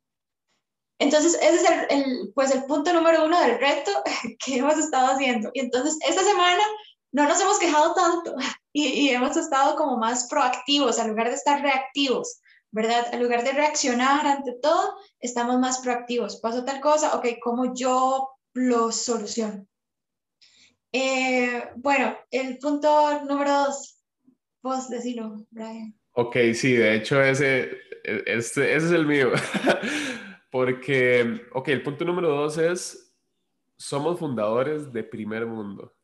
Entonces, 0.99 1.35
ese 1.35 1.57
es 1.57 1.71
el, 1.91 2.33
pues 2.35 2.55
el 2.55 2.65
punto 2.65 2.93
número 2.93 3.25
uno 3.25 3.41
del 3.41 3.59
reto 3.59 3.91
que 4.45 4.57
hemos 4.57 4.79
estado 4.79 5.15
haciendo. 5.15 5.51
Y 5.55 5.61
entonces, 5.61 5.99
esta 6.07 6.23
semana 6.23 6.63
no 7.13 7.25
nos 7.25 7.41
hemos 7.41 7.59
quejado 7.59 7.95
tanto 7.95 8.35
y, 8.73 8.87
y 8.87 9.09
hemos 9.11 9.37
estado 9.37 9.77
como 9.77 9.97
más 9.97 10.29
proactivos, 10.29 10.99
en 10.99 11.09
lugar 11.09 11.29
de 11.29 11.37
estar 11.37 11.61
reactivos, 11.63 12.41
¿verdad? 12.77 13.07
En 13.11 13.23
lugar 13.23 13.43
de 13.43 13.53
reaccionar 13.53 14.27
ante 14.27 14.53
todo, 14.53 14.99
estamos 15.19 15.59
más 15.59 15.79
proactivos. 15.79 16.37
Pasó 16.43 16.63
tal 16.63 16.83
cosa, 16.83 17.17
ok, 17.17 17.27
¿cómo 17.41 17.75
yo 17.75 18.29
lo 18.53 18.93
soluciono? 18.93 19.67
Eh, 20.93 21.71
bueno, 21.77 22.15
el 22.31 22.59
punto 22.59 23.25
número 23.25 23.51
dos, 23.51 23.99
vos 24.63 24.91
decilo, 24.91 25.47
Brian. 25.49 25.99
Ok, 26.13 26.37
sí, 26.53 26.75
de 26.75 26.97
hecho 26.97 27.23
ese, 27.23 27.79
este, 28.05 28.77
ese 28.77 28.87
es 28.87 28.93
el 28.93 29.07
mío. 29.07 29.31
Porque, 30.51 31.47
ok, 31.55 31.69
el 31.69 31.83
punto 31.83 32.05
número 32.05 32.29
dos 32.29 32.59
es, 32.59 33.17
somos 33.79 34.19
fundadores 34.19 34.93
de 34.93 35.03
primer 35.03 35.47
mundo. 35.47 35.97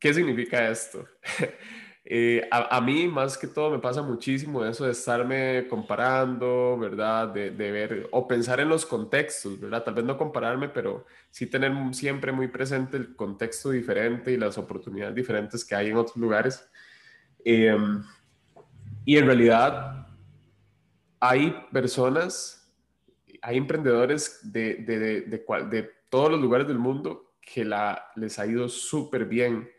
¿Qué 0.00 0.12
significa 0.12 0.68
esto? 0.68 1.06
Eh, 2.06 2.46
a, 2.50 2.80
mí, 2.82 3.08
más 3.08 3.38
que 3.38 3.46
todo, 3.46 3.70
me 3.70 3.78
pasa 3.78 4.02
muchísimo 4.02 4.62
eso 4.62 4.84
de 4.84 4.92
estarme 4.92 5.66
comparando, 5.68 6.76
¿verdad? 6.78 7.28
De, 7.28 7.50
de, 7.50 7.72
ver 7.72 8.08
o 8.10 8.28
pensar 8.28 8.60
en 8.60 8.68
los 8.68 8.84
contextos, 8.84 9.58
¿verdad? 9.58 9.84
Tal 9.84 9.94
vez 9.94 10.04
no 10.04 10.18
compararme, 10.18 10.68
pero 10.68 11.06
sí 11.30 11.46
tener 11.46 11.72
siempre 11.94 12.30
muy 12.30 12.48
presente 12.48 12.98
el 12.98 13.16
contexto 13.16 13.70
diferente 13.70 14.32
y 14.32 14.36
las 14.36 14.58
oportunidades 14.58 15.14
diferentes 15.14 15.64
que 15.64 15.74
hay 15.74 15.88
en 15.88 15.96
otros 15.96 16.16
lugares. 16.16 16.68
Em, 17.42 18.02
y 19.06 19.16
en 19.16 19.26
realidad, 19.26 20.06
hay 21.20 21.56
personas, 21.72 22.70
hay 23.40 23.56
emprendedores 23.56 24.40
de, 24.42 24.74
de, 24.74 24.98
de, 24.98 25.44
de 25.70 25.90
todos 26.10 26.30
los 26.30 26.40
lugares 26.40 26.68
del 26.68 26.78
mundo 26.78 27.34
que 27.40 27.64
la, 27.64 28.10
les 28.16 28.38
ha 28.38 28.46
ido 28.46 28.68
súper 28.68 29.24
bien 29.24 29.70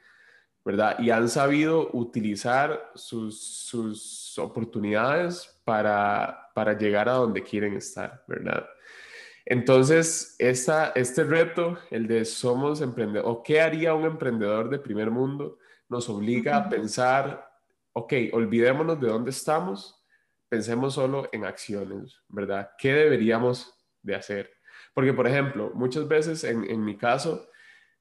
¿verdad? 0.66 0.98
Y 1.00 1.12
han 1.12 1.30
sabido 1.30 1.92
utilizar 1.94 2.92
sus, 2.96 3.40
sus 3.40 4.38
oportunidades 4.40 5.62
para, 5.64 6.50
para 6.56 6.76
llegar 6.76 7.08
a 7.08 7.14
donde 7.14 7.44
quieren 7.44 7.78
estar, 7.78 8.24
¿verdad? 8.28 8.68
Entonces, 9.46 10.36
esta, 10.40 10.92
este 10.96 11.24
reto, 11.24 11.78
el 11.92 12.08
de 12.08 12.26
somos 12.26 12.82
emprendedores, 12.82 13.32
o 13.32 13.44
qué 13.44 13.62
haría 13.62 13.94
un 13.94 14.06
emprendedor 14.06 14.72
de 14.72 14.80
primer 14.80 15.12
mundo, 15.12 15.60
nos 15.88 16.10
obliga 16.10 16.58
a 16.58 16.68
pensar, 16.68 17.48
ok, 17.94 18.14
olvidémonos 18.34 19.00
de 19.00 19.08
dónde 19.08 19.30
estamos, 19.30 20.04
pensemos 20.50 20.96
solo 20.96 21.30
en 21.32 21.46
acciones, 21.46 22.20
¿verdad? 22.28 22.72
¿Qué 22.80 22.92
deberíamos 22.92 23.72
de 24.02 24.16
hacer? 24.16 24.52
Porque, 24.96 25.14
por 25.14 25.28
ejemplo, 25.28 25.72
muchas 25.76 26.08
veces 26.08 26.44
en, 26.44 26.68
en 26.68 26.84
mi 26.84 26.98
caso, 26.98 27.48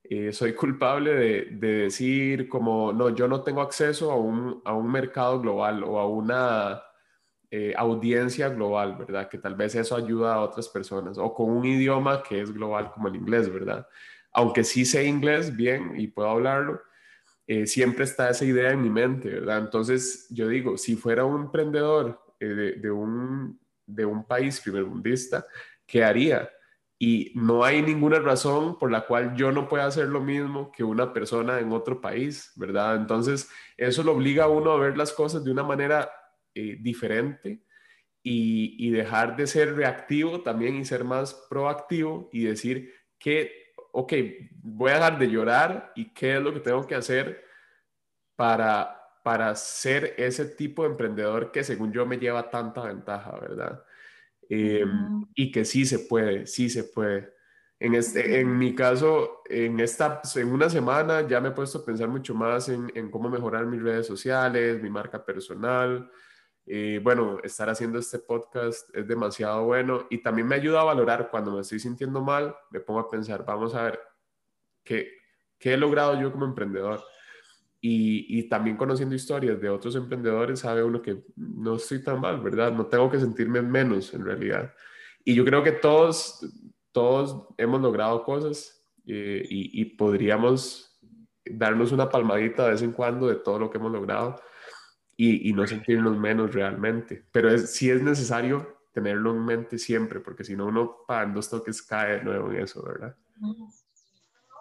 eh, 0.06 0.32
soy 0.34 0.52
culpable 0.54 1.14
de, 1.14 1.44
decir 1.84 2.46
como, 2.46 2.92
no, 2.92 3.08
yo 3.08 3.26
no 3.26 3.42
tengo 3.42 3.62
acceso 3.62 4.12
a 4.12 4.16
un, 4.16 4.61
a 4.64 4.75
un 4.75 4.90
mercado 4.90 5.40
global 5.40 5.82
o 5.82 5.99
a 5.99 6.06
una 6.06 6.82
eh, 7.50 7.73
audiencia 7.75 8.50
global, 8.50 8.96
¿verdad? 8.99 9.30
Que 9.30 9.38
tal 9.38 9.54
vez 9.54 9.75
eso 9.75 9.96
ayuda 9.96 10.34
a 10.34 10.40
otras 10.40 10.68
personas 10.68 11.16
o 11.16 11.32
con 11.32 11.50
un 11.50 11.64
idioma 11.64 12.23
que 12.23 12.42
es 12.42 12.52
global 12.52 12.90
como 12.92 13.08
el 13.08 13.16
inglés, 13.16 13.50
¿verdad? 13.50 13.88
Aunque 14.32 14.62
sí 14.62 14.84
sé 14.84 15.04
inglés 15.04 15.56
bien 15.56 15.94
y 15.96 16.08
puedo 16.08 16.28
hablarlo, 16.28 16.82
eh, 17.46 17.66
siempre 17.66 18.04
está 18.04 18.28
esa 18.28 18.44
idea 18.44 18.73
en 18.73 18.82
mi 18.82 18.90
mente, 18.90 19.30
¿verdad? 19.30 19.58
Entonces 19.58 20.26
yo 20.28 20.49
digo, 20.49 20.76
si 20.76 20.96
fuera 20.96 21.25
un 21.25 21.42
emprendedor 21.42 22.20
de, 22.38 22.90
un, 22.90 23.58
de 23.87 24.04
un 24.04 24.26
país 24.26 24.61
primermundista, 24.61 25.46
¿qué 25.87 26.04
haría? 26.04 26.50
Y 26.99 27.33
no 27.35 27.65
hay 27.65 27.83
ninguna 27.83 28.21
razón 28.21 28.79
por 28.79 28.91
la 28.91 29.07
cual 29.07 29.35
yo 29.35 29.53
no 29.53 29.69
pueda 29.69 29.87
hacer 29.87 30.07
lo 30.09 30.21
mismo 30.21 30.71
que 30.73 30.85
una 30.85 31.13
persona 31.13 31.59
en 31.59 31.73
otro 31.73 32.01
país, 32.01 32.53
¿verdad? 32.57 32.97
Entonces, 32.97 33.51
eso 33.77 34.03
lo 34.03 34.13
obliga 34.13 34.45
a 34.45 34.49
uno 34.49 34.71
a 34.71 34.79
ver 34.79 34.97
las 34.97 35.13
cosas 35.13 35.45
de 35.45 35.51
una 35.51 35.65
manera 35.65 36.11
eh, 36.55 36.77
diferente 36.81 37.65
y, 38.23 38.91
dejar 38.91 39.37
de 39.37 39.47
ser 39.47 39.75
reactivo 39.75 40.41
también 40.43 40.77
y 40.77 40.85
ser 40.85 41.05
más 41.05 41.35
proactivo 41.51 42.31
y 42.33 42.45
decir 42.45 42.95
que, 43.19 43.75
ok, 43.93 44.13
voy 44.63 44.93
a 44.93 44.95
dejar 44.95 45.19
de 45.19 45.31
llorar 45.31 45.93
y 45.95 46.15
qué 46.15 46.37
es 46.37 46.43
lo 46.43 46.55
que 46.55 46.61
tengo 46.61 46.87
que 46.87 46.95
hacer 46.95 47.45
para, 48.37 48.99
para 49.23 49.55
ser 49.57 50.15
ese 50.17 50.47
tipo 50.47 50.85
de 50.85 50.91
emprendedor 50.91 51.53
que 51.53 51.65
según 51.65 51.93
yo 51.93 52.07
me 52.07 52.19
lleva 52.19 52.49
tanta 52.51 52.85
ventaja, 52.85 53.39
¿verdad? 53.39 53.85
Em, 54.49 55.25
y 55.35 55.51
que 55.51 55.65
sí 55.65 55.87
se 55.87 56.01
puede, 56.01 56.47
sí 56.47 56.69
se 56.69 56.85
puede. 56.85 57.33
En, 57.79 57.95
este, 57.95 58.41
en 58.41 58.57
mi 58.57 58.75
caso, 58.75 59.43
en, 59.47 59.81
esta, 59.81 60.23
en 60.37 60.53
una 60.53 60.71
semana 60.71 61.27
ya 61.27 61.41
me 61.41 61.49
he 61.49 61.53
puesto 61.53 61.79
a 61.79 61.85
pensar 61.85 62.09
mucho 62.09 62.35
más 62.35 62.69
en, 62.69 62.91
en 62.95 63.11
cómo 63.11 63.29
mejorar 63.29 63.67
mis 63.67 63.83
redes 63.83 64.07
sociales, 64.07 64.83
mi 64.83 64.91
marca 64.91 65.25
personal. 65.25 66.11
Eh, 66.67 67.01
bueno, 67.03 67.39
estar 67.43 67.69
haciendo 67.69 67.99
este 67.99 68.19
podcast 68.19 68.89
es 68.97 69.07
demasiado 69.07 69.65
bueno 69.65 70.07
y 70.09 70.23
también 70.23 70.49
me 70.49 70.55
ayuda 70.55 70.81
a 70.81 70.85
valorar 70.85 71.29
cuando 71.31 71.53
me 71.53 71.61
estoy 71.61 71.79
sintiendo 71.79 72.23
mal, 72.23 72.57
me 72.71 72.81
pongo 72.81 73.01
a 73.01 73.11
pensar, 73.11 73.45
vamos 73.45 73.75
a 73.75 73.83
ver, 73.83 74.01
¿qué, 74.83 75.13
qué 75.59 75.75
he 75.75 75.77
logrado 75.77 76.19
yo 76.19 76.33
como 76.33 76.47
emprendedor? 76.47 77.05
Y, 77.87 78.49
también 78.49 78.79
conociendo 78.79 79.14
historias 79.14 79.61
de 79.61 79.69
otros 79.69 79.95
emprendedores, 79.95 80.61
sabe 80.61 80.83
uno 80.83 81.03
que 81.03 81.23
no 81.37 81.76
estoy 81.76 82.03
tan 82.03 82.19
mal, 82.19 82.41
¿verdad? 82.41 82.73
No 82.73 82.87
tengo 82.87 83.11
que 83.11 83.21
sentirme 83.21 83.61
menos 83.61 84.14
en 84.14 84.25
realidad. 84.25 84.73
Y 85.23 85.35
yo 85.35 85.45
creo 85.45 85.62
que 85.62 85.73
todos, 85.73 86.50
todos 86.93 87.47
hemos 87.59 87.83
logrado 87.83 88.25
cosas 88.25 88.83
eh, 89.07 89.47
y, 89.50 89.85
podríamos 89.97 90.99
darnos 91.45 91.93
una 91.93 92.09
palmadita 92.09 92.64
de 92.64 92.71
vez 92.71 92.81
en 92.81 92.93
cuando 92.93 93.29
de 93.29 93.37
todo 93.37 93.59
lo 93.59 93.69
que 93.71 93.76
hemos 93.76 93.93
logrado 93.93 94.41
y, 95.14 95.53
no 95.53 95.67
sentirnos 95.67 96.17
menos 96.17 96.55
realmente. 96.55 97.26
Pero 97.33 97.50
es, 97.50 97.75
sí 97.75 97.91
es 97.91 98.03
necesario 98.03 98.79
tenerlo 98.93 99.33
en 99.33 99.45
mente 99.45 99.76
siempre, 99.76 100.21
porque 100.21 100.43
si 100.43 100.57
no 100.57 100.69
uno 100.69 101.05
para 101.07 101.26
dos 101.26 101.50
toques 101.50 101.83
cae 101.83 102.17
de 102.17 102.25
nuevo 102.25 102.50
en 102.50 102.62
eso, 102.62 102.83
¿verdad? 102.83 103.14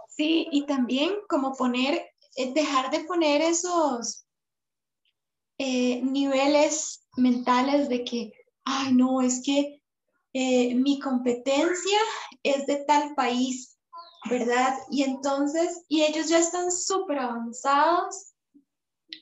Sí, 0.09 0.49
y 0.51 0.65
también 0.65 1.13
como 1.29 1.55
poner 1.55 2.12
dejar 2.35 2.91
de 2.91 3.01
poner 3.01 3.41
esos 3.41 4.25
eh, 5.57 6.01
niveles 6.03 7.07
mentales 7.15 7.89
de 7.89 8.03
que, 8.03 8.33
ay, 8.65 8.93
no, 8.93 9.21
es 9.21 9.41
que 9.43 9.81
eh, 10.33 10.73
mi 10.75 10.99
competencia 10.99 11.99
es 12.41 12.65
de 12.65 12.77
tal 12.85 13.13
país, 13.13 13.77
¿verdad? 14.29 14.75
Y 14.89 15.03
entonces, 15.03 15.83
y 15.87 16.01
ellos 16.03 16.27
ya 16.27 16.39
están 16.39 16.71
súper 16.71 17.19
avanzados. 17.19 18.31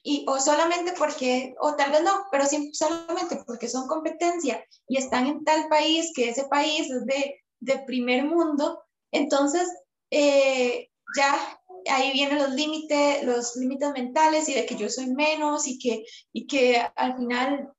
Y, 0.04 0.26
o 0.28 0.40
solamente 0.40 0.94
porque, 0.98 1.54
o 1.60 1.76
tal 1.76 1.92
vez 1.92 2.02
no, 2.02 2.12
pero 2.32 2.46
sí, 2.46 2.72
solamente 2.74 3.44
porque 3.46 3.68
son 3.68 3.90
competencia 3.90 4.66
y 4.88 4.98
están 4.98 5.28
en 5.28 5.44
tal 5.44 5.68
país, 5.68 6.14
que 6.16 6.30
ese 6.30 6.46
país 6.46 6.90
es 6.90 7.06
de, 7.06 7.42
de 7.60 7.80
primer 7.80 8.24
mundo, 8.24 8.82
entonces 9.12 9.70
eh, 10.10 10.90
ya 11.18 11.61
ahí 11.90 12.12
vienen 12.14 12.40
los 12.40 12.52
límites, 12.52 13.24
los 13.24 13.56
límites 13.56 13.92
mentales 13.92 14.50
y 14.50 14.54
de 14.54 14.66
que 14.66 14.76
yo 14.76 14.90
soy 14.90 15.08
menos 15.08 15.68
y 15.68 15.80
que, 15.80 16.04
y 16.34 16.48
que 16.48 16.82
al 16.96 17.18
final 17.18 17.72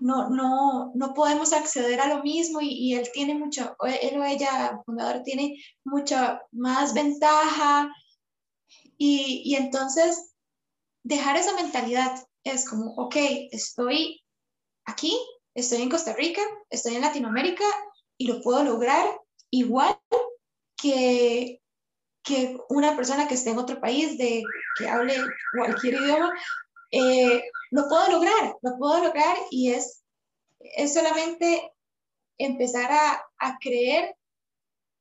no, 0.00 0.30
no, 0.30 0.92
no 0.94 1.14
podemos 1.14 1.52
acceder 1.52 2.00
a 2.00 2.08
lo 2.08 2.22
mismo 2.22 2.60
y, 2.60 2.94
él 2.94 3.08
tiene 3.12 3.34
mucho, 3.34 3.76
él 4.02 4.18
o 4.18 4.24
ella, 4.24 4.80
fundador, 4.84 5.22
tiene 5.22 5.56
mucha 5.84 6.42
más 6.52 6.94
ventaja. 6.94 7.92
Y, 8.98 9.42
y 9.44 9.56
entonces 9.56 10.34
dejar 11.02 11.36
esa 11.36 11.54
mentalidad 11.54 12.24
es 12.44 12.68
como, 12.68 12.94
ok, 12.94 13.16
estoy 13.50 14.22
aquí, 14.84 15.16
estoy 15.54 15.82
en 15.82 15.90
Costa 15.90 16.12
Rica, 16.12 16.42
estoy 16.70 16.94
en 16.94 17.02
Latinoamérica 17.02 17.64
y 18.18 18.26
lo 18.26 18.40
puedo 18.42 18.62
lograr 18.62 19.06
igual 19.50 19.98
que 20.76 21.61
que 22.22 22.56
una 22.68 22.96
persona 22.96 23.26
que 23.26 23.34
esté 23.34 23.50
en 23.50 23.58
otro 23.58 23.80
país, 23.80 24.16
de, 24.18 24.44
que 24.76 24.88
hable 24.88 25.14
cualquier 25.52 25.94
idioma, 25.94 26.32
eh, 26.90 27.42
lo 27.70 27.88
puedo 27.88 28.10
lograr, 28.12 28.56
lo 28.62 28.78
puedo 28.78 29.04
lograr 29.04 29.36
y 29.50 29.72
es, 29.72 30.04
es 30.60 30.94
solamente 30.94 31.72
empezar 32.38 32.90
a, 32.92 33.24
a 33.38 33.58
creer 33.58 34.16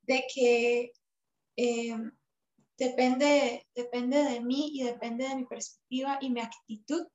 de 0.04 0.25
que 0.34 0.92
eh, 1.58 1.98
depende, 2.78 3.68
depende 3.75 4.24
de 4.24 4.42
mí 4.42 4.72
y 4.74 4.84
depende 4.84 5.28
de 5.28 5.36
mi 5.36 5.46
perspectiva 5.46 6.18
y 6.22 6.30
mi 6.30 6.42
actitud 6.42 7.08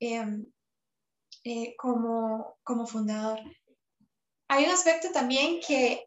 em, 0.00 0.44
eh, 1.44 1.74
como, 1.76 2.58
como 2.62 2.86
fundador. 2.86 3.40
Hay 4.48 4.64
un 4.64 4.70
aspecto 4.70 5.10
también 5.12 5.60
que, 5.66 6.06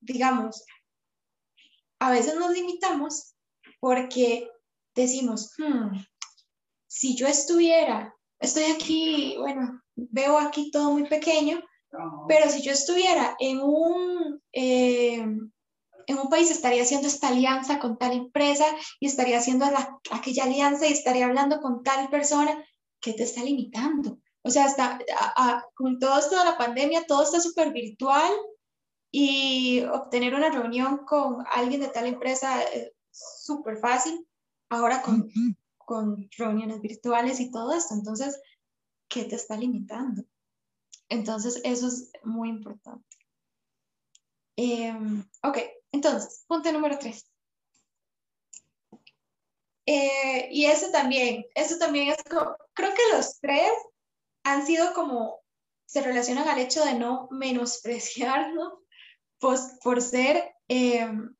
digamos, 0.00 0.64
a 2.00 2.10
veces 2.10 2.36
nos 2.36 2.52
limitamos 2.52 3.34
porque 3.80 4.48
decimos, 4.94 5.52
hmm, 5.58 5.96
si 6.86 7.16
yo 7.16 7.26
estuviera, 7.26 8.14
estoy 8.40 8.64
aquí, 8.64 9.36
bueno, 9.38 9.80
veo 9.94 10.38
aquí 10.38 10.70
todo 10.70 10.92
muy 10.92 11.08
pequeño, 11.08 11.62
pero 12.28 12.50
si 12.50 12.62
yo 12.62 12.72
estuviera 12.72 13.36
en 13.38 13.60
un, 13.60 14.42
eh, 14.52 15.24
en 16.06 16.18
un 16.18 16.28
país, 16.28 16.50
estaría 16.50 16.82
haciendo 16.82 17.08
esta 17.08 17.28
alianza 17.28 17.78
con 17.78 17.98
tal 17.98 18.12
empresa 18.12 18.64
y 19.00 19.06
estaría 19.06 19.38
haciendo 19.38 19.66
aquella 20.10 20.44
alianza 20.44 20.86
y 20.86 20.92
estaría 20.92 21.26
hablando 21.26 21.60
con 21.60 21.82
tal 21.82 22.08
persona 22.08 22.64
que 23.00 23.12
te 23.12 23.24
está 23.24 23.42
limitando. 23.42 24.18
O 24.42 24.50
sea, 24.50 24.64
hasta 24.64 24.98
con 25.74 25.98
todo 25.98 26.18
esto 26.18 26.38
de 26.38 26.44
la 26.44 26.56
pandemia, 26.56 27.04
todo 27.06 27.22
está 27.22 27.40
súper 27.40 27.72
virtual 27.72 28.32
y 29.10 29.82
obtener 29.84 30.34
una 30.34 30.50
reunión 30.50 30.98
con 31.06 31.44
alguien 31.50 31.80
de 31.80 31.88
tal 31.88 32.06
empresa 32.06 32.62
es 32.62 32.92
súper 33.10 33.78
fácil. 33.78 34.26
Ahora 34.70 35.00
con, 35.00 35.30
con 35.78 36.28
reuniones 36.36 36.82
virtuales 36.82 37.40
y 37.40 37.50
todo 37.50 37.72
esto. 37.72 37.94
Entonces, 37.94 38.38
¿qué 39.08 39.24
te 39.24 39.36
está 39.36 39.56
limitando? 39.56 40.22
Entonces, 41.08 41.60
eso 41.64 41.88
es 41.88 42.10
muy 42.22 42.50
importante. 42.50 43.16
Em, 44.56 45.24
ok, 45.42 45.58
entonces, 45.92 46.44
punto 46.46 46.70
número 46.72 46.98
tres. 46.98 47.24
Eh, 49.86 50.48
y 50.50 50.66
eso 50.66 50.90
también, 50.90 51.46
eso 51.54 51.78
también 51.78 52.10
es 52.10 52.22
como, 52.24 52.54
creo 52.74 52.92
que 52.92 53.16
los 53.16 53.40
tres 53.40 53.70
han 54.44 54.66
sido 54.66 54.92
como, 54.92 55.40
se 55.86 56.02
relacionan 56.02 56.46
al 56.46 56.58
hecho 56.58 56.84
de 56.84 56.92
no 56.92 57.28
menospreciarnos 57.30 58.74
pues, 59.38 59.78
por 59.82 60.02
ser 60.02 60.54
em, 60.68 61.34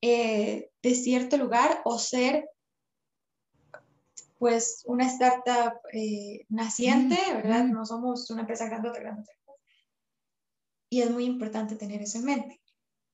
eh, 0.00 0.70
de 0.82 0.94
cierto 0.94 1.36
lugar 1.36 1.80
o 1.84 1.98
ser 1.98 2.48
pues 4.38 4.82
una 4.86 5.06
startup 5.06 5.78
eh, 5.92 6.44
naciente, 6.48 7.16
¿verdad? 7.32 7.62
No 7.62 7.86
somos 7.86 8.28
una 8.30 8.40
empresa 8.40 8.66
grande, 8.66 8.90
grande. 8.98 9.30
Y 10.90 11.00
es 11.00 11.12
muy 11.12 11.26
importante 11.26 11.76
tener 11.76 12.02
eso 12.02 12.18
en 12.18 12.24
mente. 12.24 12.60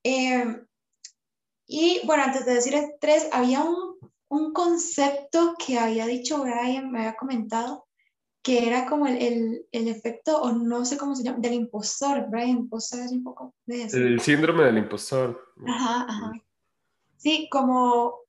Em, 0.02 0.67
y 1.67 2.00
bueno, 2.07 2.23
antes 2.23 2.47
de 2.47 2.55
decir 2.55 2.75
tres, 2.99 3.28
había 3.31 3.62
un, 3.62 3.99
un, 4.28 4.55
concepto 4.55 5.55
que 5.59 5.78
había 5.78 6.07
dicho 6.07 6.43
Brian, 6.43 6.90
me 6.90 7.00
había 7.00 7.17
comentado, 7.17 7.88
que 8.49 8.67
era 8.67 8.87
como 8.87 9.07
el, 9.07 9.19
el, 9.21 9.67
el, 9.73 9.88
efecto, 9.88 10.40
o 10.40 10.52
no 10.52 10.87
sé 10.87 10.97
cómo 10.97 11.14
se 11.14 11.23
llama, 11.23 11.37
del 11.38 11.52
impostor. 11.52 12.31
Brian, 12.31 12.67
¿vos 12.67 12.88
sabes 12.88 13.12
un 13.12 13.23
poco 13.23 13.55
de 13.67 13.83
eso? 13.83 13.99
El 13.99 14.19
síndrome 14.21 14.64
del 14.64 14.78
impostor. 14.78 15.52
Ajá, 15.67 16.07
ajá. 16.09 16.33
Sí, 17.19 17.47
como 17.50 18.21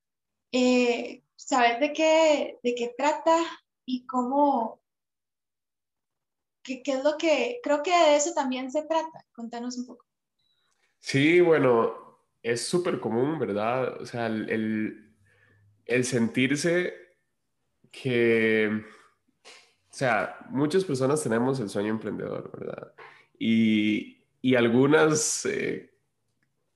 eh, 0.51 1.23
saber 1.37 1.79
de 1.79 1.93
qué, 1.93 2.59
de 2.61 2.75
qué 2.75 2.93
trata 2.97 3.37
y 3.85 4.05
cómo, 4.05 4.81
qué, 6.63 6.83
qué, 6.83 6.91
es 6.91 7.03
lo 7.05 7.17
que, 7.17 7.61
creo 7.63 7.81
que 7.81 7.91
de 7.91 8.17
eso 8.17 8.33
también 8.33 8.69
se 8.73 8.81
trata. 8.81 9.25
Contanos 9.31 9.77
un 9.77 9.85
poco. 9.85 10.05
Sí, 10.97 11.39
bueno, 11.39 11.93
es 12.43 12.67
súper 12.67 12.99
común, 12.99 13.39
¿verdad? 13.39 14.01
O 14.01 14.05
sea, 14.05 14.25
el, 14.25 15.15
el, 15.85 16.03
sentirse 16.03 16.93
que, 17.89 18.83
sea, 19.99 20.37
muchas 20.49 20.83
personas 20.83 21.21
tenemos 21.21 21.59
el 21.59 21.69
sueño 21.69 21.89
emprendedor, 21.89 22.51
¿verdad? 22.57 22.93
Y, 23.37 24.23
y 24.41 24.55
algunas 24.55 25.45
eh, 25.45 25.91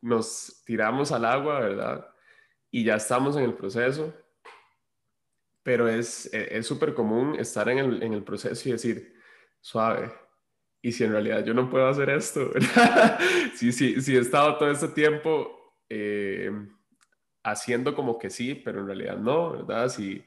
nos 0.01 0.63
tiramos 0.65 1.11
al 1.11 1.25
agua, 1.25 1.59
¿verdad? 1.59 2.07
Y 2.71 2.83
ya 2.83 2.95
estamos 2.95 3.35
en 3.37 3.43
el 3.43 3.53
proceso 3.53 4.13
pero 5.63 5.87
es 5.87 6.29
e, 6.33 6.61
súper 6.61 6.93
común 6.93 7.35
estar 7.39 7.67
en 7.69 7.79
el, 7.79 8.03
en 8.03 8.13
el, 8.13 8.23
proceso 8.23 8.67
y 8.67 8.73
decir, 8.73 9.15
suave, 9.61 10.11
y 10.81 10.91
si 10.91 11.05
en 11.05 11.13
realidad 11.13 11.43
yo 11.45 11.53
no 11.53 11.69
puedo 11.69 11.87
hacer 11.87 12.09
esto, 12.09 12.51
si, 13.55 13.71
si, 13.71 14.01
si 14.01 14.15
he 14.15 14.19
estado 14.19 14.57
todo 14.57 14.69
este 14.69 14.89
tiempo 14.89 15.77
eh, 15.89 16.51
haciendo 17.43 17.95
como 17.95 18.19
que 18.19 18.29
sí, 18.29 18.55
pero 18.55 18.81
en 18.81 18.87
realidad 18.87 19.17
no, 19.17 19.51
¿verdad? 19.51 19.87
Si, 19.87 20.23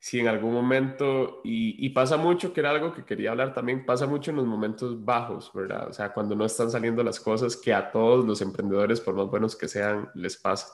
si 0.00 0.20
en 0.20 0.28
algún 0.28 0.52
momento, 0.52 1.40
y, 1.42 1.88
pasa 1.90 2.16
mucho, 2.16 2.52
que 2.52 2.60
era 2.60 2.70
algo 2.70 2.92
que 2.94 3.04
quería 3.04 3.32
hablar 3.32 3.52
también, 3.52 3.84
pasa 3.84 4.06
mucho 4.06 4.30
en 4.30 4.36
los 4.36 4.46
momentos 4.46 5.04
bajos, 5.04 5.50
¿verdad? 5.52 5.88
O 5.88 5.92
sea, 5.92 6.12
cuando 6.12 6.36
no 6.36 6.44
están 6.44 6.70
saliendo 6.70 7.02
las 7.02 7.18
cosas 7.18 7.56
que 7.56 7.74
a 7.74 7.90
todos 7.90 8.24
los 8.24 8.40
emprendedores, 8.40 9.00
por 9.00 9.14
más 9.14 9.26
buenos 9.26 9.56
que 9.56 9.66
sean, 9.66 10.08
les 10.14 10.36
pasa. 10.36 10.68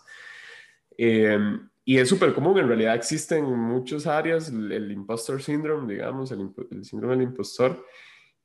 Eh, 0.99 1.39
y 1.87 1.99
es 1.99 2.09
súper 2.09 2.35
común, 2.35 2.59
en 2.59 2.69
realidad 2.69 2.95
existe 2.95 3.39
en 3.39 3.59
muchas 3.59 4.07
áreas 4.07 4.49
el, 4.49 4.93
impostor 4.93 5.43
syndrome, 5.43 5.95
digamos, 5.95 6.31
el, 6.31 6.85
síndrome 6.85 7.17
del 7.17 7.29
impostor, 7.29 7.85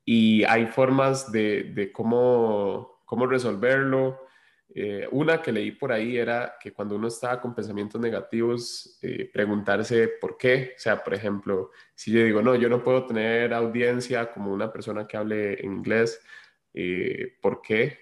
y 0.06 0.44
hay 0.46 0.66
formas 0.68 1.30
de, 1.30 1.72
de 1.74 1.92
cómo, 1.92 3.02
cómo 3.06 3.28
resolverlo. 3.28 4.29
Eh, 4.76 5.08
una 5.12 5.42
que 5.42 5.52
leí 5.52 5.72
por 5.72 5.92
ahí 5.92 6.18
era 6.18 6.56
que 6.62 6.72
cuando 6.72 6.96
uno 6.96 7.08
estaba 7.08 7.42
con 7.42 7.56
pensamientos 7.56 8.00
negativos, 8.00 9.00
eh, 9.02 9.30
preguntarse 9.32 10.10
por 10.22 10.38
qué. 10.38 10.74
O 10.76 10.80
sea, 10.80 11.04
por 11.04 11.14
ejemplo, 11.14 11.72
si 11.96 12.12
yo 12.12 12.24
digo, 12.24 12.42
no, 12.42 12.56
yo 12.56 12.70
no 12.70 12.84
puedo 12.84 13.06
tener 13.08 13.54
audiencia 13.54 14.32
como 14.32 14.54
una 14.54 14.72
persona 14.72 15.08
que 15.08 15.18
hable 15.18 15.60
en 15.60 15.74
inglés, 15.74 16.22
eh, 16.74 17.38
¿por 17.42 17.62
qué? 17.62 17.98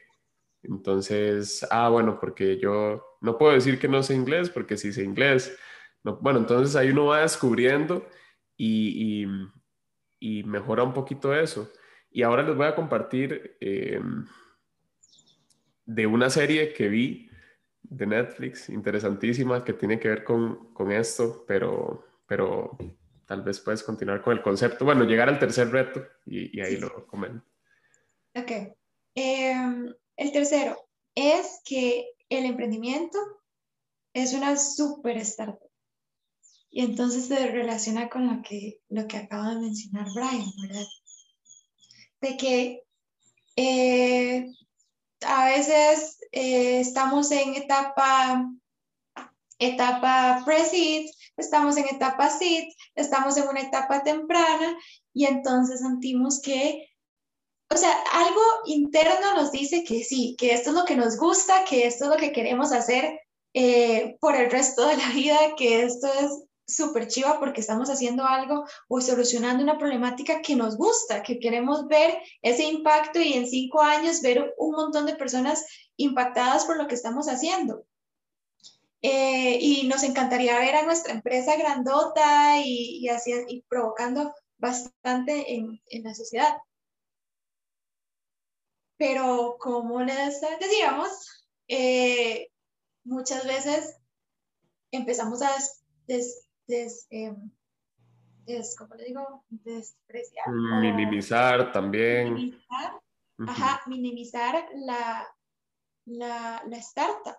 Entonces, 0.64 1.66
ah, 1.72 1.90
bueno, 1.90 2.20
porque 2.20 2.58
yo 2.58 3.18
no 3.22 3.38
puedo 3.38 3.54
decir 3.54 3.80
que 3.80 3.88
no 3.88 4.04
sé 4.04 4.16
inglés, 4.16 4.50
porque 4.50 4.78
si 4.78 4.92
sé 4.92 5.04
inglés, 5.04 5.58
no, 6.04 6.18
bueno, 6.18 6.40
entonces 6.40 6.76
ahí 6.76 6.90
uno 6.90 7.08
va 7.08 7.22
descubriendo 7.22 8.08
y, 8.58 9.26
y, 10.20 10.44
mejora 10.44 10.84
un 10.84 10.94
poquito 10.94 11.34
eso. 11.34 11.72
Y 12.12 12.24
ahora 12.24 12.44
les 12.44 12.56
voy 12.56 12.68
a 12.68 12.76
compartir 12.76 13.58
eh, 13.62 14.02
de 15.88 16.06
una 16.06 16.30
serie 16.30 16.74
que 16.74 16.90
vi 16.90 17.30
de 17.82 18.06
Netflix, 18.06 18.70
interesantísima, 18.70 19.64
que 19.64 19.74
tiene 19.74 20.00
que 20.00 20.10
ver 20.10 20.24
con, 20.24 20.74
con 20.74 20.92
esto, 20.92 21.46
pero, 21.48 22.06
pero 22.28 22.78
tal 23.26 23.42
vez 23.42 23.60
puedes 23.62 23.82
continuar 23.84 24.22
con 24.22 24.36
el 24.36 24.44
concepto. 24.44 24.84
Bueno, 24.84 25.06
llegar 25.06 25.30
al 25.30 25.40
tercer 25.40 25.72
reto 25.72 26.06
y, 26.26 26.60
ahí 26.60 26.76
lo 26.78 27.08
comento. 27.08 27.46
Ok. 28.36 28.52
Em, 29.16 29.94
el 30.18 30.32
tercero 30.32 30.78
es 31.16 31.62
que 31.66 32.10
el 32.30 32.46
emprendimiento 32.46 33.18
es 34.14 34.34
una 34.34 34.58
super 34.58 35.18
startup. 35.18 35.72
Y 36.70 36.82
entonces 36.82 37.28
se 37.28 37.48
relaciona 37.48 38.10
con 38.10 38.28
lo 38.28 38.44
que, 38.44 38.82
lo 38.90 39.08
que 39.08 39.18
acaba 39.18 39.56
de 39.56 39.62
mencionar 39.62 40.08
Brian, 40.14 40.52
¿verdad? 40.62 40.86
De 42.20 42.38
que 42.38 42.84
eh, 43.56 44.52
a 45.26 45.46
veces 45.46 46.20
eh, 46.32 46.80
estamos 46.80 47.32
en 47.32 47.56
etapa, 47.56 48.46
etapa 49.60 50.44
pre-seed, 50.46 51.10
estamos 51.38 51.78
en 51.78 51.86
etapa 51.88 52.30
seed, 52.30 52.66
estamos 52.96 53.38
en 53.38 53.48
una 53.48 53.62
etapa 53.62 54.04
temprana 54.04 54.78
y 55.14 55.26
entonces 55.26 55.80
sentimos 55.80 56.42
que 56.42 56.88
o 57.70 57.76
sea, 57.76 57.94
algo 58.14 58.42
interno 58.66 59.36
nos 59.36 59.52
dice 59.52 59.84
que 59.84 60.04
sí, 60.04 60.36
que 60.40 60.54
esto 60.54 60.70
es 60.70 60.76
lo 60.76 60.86
que 60.86 60.96
nos 60.96 61.18
gusta, 61.18 61.66
que 61.66 61.86
esto 61.86 62.06
es 62.06 62.12
lo 62.12 62.18
que 62.18 62.32
queremos 62.32 62.72
hacer 62.72 63.20
eh, 63.54 64.18
por 64.22 64.36
el 64.36 64.50
resto 64.50 64.88
de 64.88 64.96
la 64.96 65.10
vida, 65.10 65.38
que 65.58 65.84
esto 65.84 66.08
es 66.08 66.47
súper 66.68 67.08
chiva 67.08 67.40
porque 67.40 67.62
estamos 67.62 67.90
haciendo 67.90 68.26
algo 68.26 68.66
o 68.88 69.02
solucionando 69.02 69.64
una 69.64 69.78
problemática 69.78 70.42
que 70.42 70.56
nos 70.56 70.78
gusta, 70.78 71.24
que 71.24 71.40
queremos 71.40 71.88
ver 71.88 72.18
ese 72.42 72.66
impacto 72.66 73.20
y 73.20 73.34
en 73.34 73.48
cinco 73.48 73.82
años 73.82 74.22
ver 74.22 74.54
un 74.58 74.72
montón 74.72 75.06
de 75.06 75.16
personas 75.16 75.66
impactadas 75.96 76.66
por 76.66 76.78
lo 76.78 76.88
que 76.88 76.96
estamos 76.96 77.28
haciendo. 77.28 77.86
Eh, 79.02 79.60
y 79.62 79.88
nos 79.88 80.04
encantaría 80.04 80.60
ver 80.60 80.76
a 80.76 80.84
nuestra 80.84 81.14
empresa 81.14 81.56
grandota 81.56 82.60
y, 82.60 83.00
y, 83.00 83.10
así, 83.10 83.32
y 83.48 83.62
provocando 83.70 84.34
bastante 84.58 85.54
en, 85.54 85.80
en 85.90 86.04
la 86.04 86.16
sociedad 86.16 86.58
pero 88.98 89.58
como 89.60 90.02
les 90.02 90.42
decíamos, 90.60 91.46
eh, 91.68 92.50
muchas 93.04 93.46
veces 93.46 93.96
empezamos 94.92 95.42
a 95.42 95.52
des, 96.08 96.47
em, 97.10 97.52
¿cómo 98.78 98.96
le 98.96 99.06
digo? 99.06 99.44
Despreciar. 99.50 100.50
Minimizar 100.50 101.72
también. 101.72 102.34
Minimizar, 102.34 103.02
ajá, 103.48 103.82
minimizar 103.88 104.66
la, 104.76 105.28
la, 106.06 106.64
la 106.68 106.78
startup. 106.78 107.36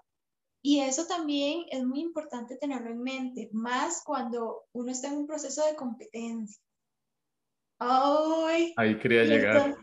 Y 0.60 0.80
eso 0.80 1.06
también 1.06 1.66
es 1.70 1.84
muy 1.84 2.00
importante 2.00 2.56
tenerlo 2.56 2.90
en 2.90 3.02
mente, 3.02 3.48
más 3.52 4.02
cuando 4.04 4.64
uno 4.72 4.90
está 4.90 5.08
en 5.08 5.18
un 5.18 5.26
proceso 5.26 5.64
de 5.64 5.76
competencia. 5.76 6.60
Ay, 7.78 8.74
Ahí 8.76 8.98
quería 8.98 9.24
llegar. 9.24 9.76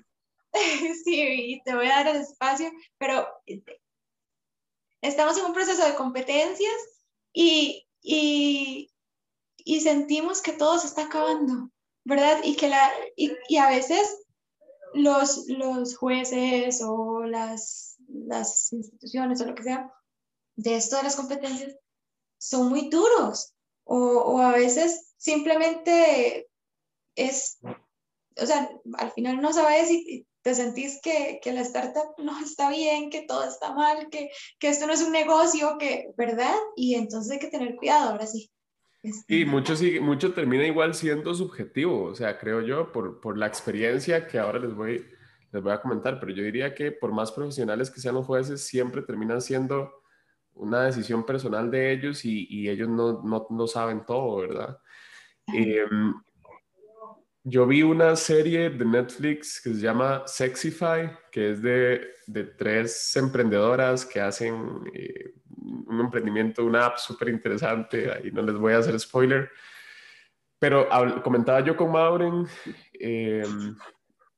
sí, 1.04 1.62
te 1.64 1.76
voy 1.76 1.86
a 1.88 2.04
dar 2.04 2.08
el 2.08 2.22
espacio, 2.22 2.70
pero 2.98 3.26
estamos 5.02 5.38
en 5.38 5.46
un 5.46 5.54
proceso 5.54 5.86
de 5.86 5.96
competencias 5.96 6.76
y, 7.34 7.88
y, 8.02 8.90
y 9.66 9.82
sentimos 9.82 10.42
que 10.42 10.54
todo 10.54 10.80
se 10.80 10.88
está 10.88 11.06
acabando, 11.06 11.72
¿verdad? 12.06 12.40
Y 12.44 12.56
que 12.56 12.70
la, 12.70 12.90
y, 13.18 13.32
y 13.50 13.58
a 13.58 13.70
veces 13.70 14.26
los, 14.94 15.48
los 15.50 15.98
jueces 15.98 16.82
o 16.82 17.24
las, 17.26 17.98
las 18.08 18.72
instituciones 18.72 19.42
o 19.42 19.46
lo 19.46 19.56
que 19.56 19.64
sea 19.64 19.92
de 20.56 20.76
esto 20.76 20.96
de 20.96 21.04
las 21.04 21.18
competencias 21.18 21.76
son 22.38 22.70
muy 22.70 22.90
duros 22.90 23.54
o, 23.84 23.98
o 23.98 24.40
a 24.40 24.52
veces 24.52 25.14
simplemente 25.18 26.48
es, 27.16 27.58
o 28.40 28.46
sea, 28.46 28.70
al 28.98 29.12
final 29.12 29.42
no 29.42 29.52
sabes 29.52 29.88
si 29.88 30.28
te 30.44 30.54
sentís 30.54 31.02
que, 31.02 31.40
que, 31.42 31.54
la 31.54 31.62
startup 31.62 32.14
no 32.20 32.40
está 32.40 32.70
bien, 32.70 33.10
que 33.10 33.24
todo 33.24 33.44
está 33.44 33.74
mal, 33.74 34.10
que, 34.10 34.30
que 34.60 34.68
esto 34.68 34.86
no 34.86 34.94
es 34.94 35.02
un 35.02 35.12
negocio, 35.12 35.78
que, 35.80 36.12
¿verdad? 36.18 36.56
Y 36.76 36.94
entonces 36.94 37.32
hay 37.32 37.40
que 37.40 37.48
tener 37.48 37.76
cuidado, 37.76 38.12
ahora 38.12 38.28
sí. 38.28 38.52
Y 39.28 39.46
mucho, 39.46 39.74
mucho 40.02 40.34
termina 40.34 40.66
igual 40.66 40.94
siendo 40.94 41.34
subjetivo, 41.34 42.04
o 42.04 42.16
sea, 42.16 42.38
creo 42.38 42.62
yo, 42.62 42.92
por, 42.92 43.20
por 43.20 43.38
la 43.38 43.48
experiencia 43.48 44.28
que 44.28 44.40
ahora 44.40 44.60
les 44.60 44.74
voy, 44.74 45.06
les 45.52 45.64
voy 45.64 45.72
a 45.72 45.82
comentar, 45.82 46.20
pero 46.20 46.32
yo 46.32 46.44
diría 46.44 46.74
que 46.74 46.92
por 46.92 47.12
más 47.12 47.32
profesionales 47.32 47.92
que 47.92 48.00
sean 48.00 48.16
los 48.16 48.26
jueces, 48.26 48.66
siempre 48.66 49.02
terminan 49.02 49.42
siendo 49.42 50.02
una 50.54 50.84
decisión 50.84 51.26
personal 51.26 51.70
de 51.70 51.92
ellos 51.92 52.26
y, 52.26 52.48
y 52.50 52.70
ellos 52.70 52.90
no, 52.90 53.22
no, 53.24 53.48
no, 53.50 53.68
saben 53.68 54.06
todo, 54.06 54.38
¿verdad? 54.38 54.80
Eh, 55.54 55.86
yo 57.48 57.68
vi 57.68 57.84
una 57.84 58.16
serie 58.16 58.72
de 58.72 58.84
Netflix 58.84 59.62
que 59.62 59.70
se 59.70 59.80
llama 59.80 60.24
Sexify, 60.26 61.16
que 61.32 61.52
es 61.52 61.62
de, 61.62 62.02
de 62.26 62.44
tres 62.44 63.16
emprendedoras 63.16 64.04
que 64.04 64.20
hacen 64.20 64.82
eh, 64.92 65.36
un 65.88 66.00
emprendimiento, 66.00 66.66
una 66.66 66.88
app 66.88 66.98
súper 66.98 67.30
interesante, 67.30 68.12
ahí 68.12 68.32
no 68.32 68.42
les 68.42 68.56
voy 68.56 68.74
a 68.74 68.80
hacer 68.80 69.00
spoiler, 69.00 69.52
pero 70.58 70.90
comentaba 71.24 71.60
yo 71.60 71.78
con 71.78 71.92
Maureen 71.92 72.48
eh, 72.94 73.44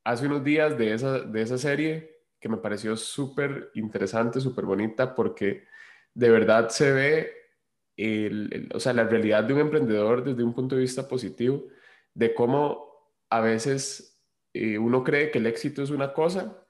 hace 0.04 0.28
unos 0.28 0.44
días 0.44 0.78
de 0.78 0.94
esa, 0.94 1.20
de 1.22 1.42
esa 1.42 1.58
serie 1.58 2.24
que 2.42 2.50
me 2.50 2.58
pareció 2.58 2.98
súper 2.98 3.72
interesante, 3.76 4.42
súper 4.42 4.66
bonita, 4.66 5.16
porque 5.16 5.64
de 6.14 6.30
verdad 6.30 6.68
se 6.68 6.92
ve 6.92 7.32
el, 7.96 8.70
o 8.74 8.82
sea, 8.82 8.92
la 8.92 9.06
realidad 9.06 9.46
de 9.46 9.54
un 9.54 9.62
emprendedor 9.62 10.26
desde 10.26 10.44
un 10.44 10.54
punto 10.54 10.76
de 10.76 10.82
vista 10.82 11.08
positivo, 11.08 11.68
de 12.14 12.34
cómo 12.34 12.87
a 13.30 13.42
veces 13.42 14.20
eh, 14.54 14.78
uno 14.78 15.04
cree 15.04 15.32
que 15.32 15.40
el 15.40 15.48
éxito 15.48 15.84
es 15.84 15.90
una 15.90 16.14
cosa 16.14 16.64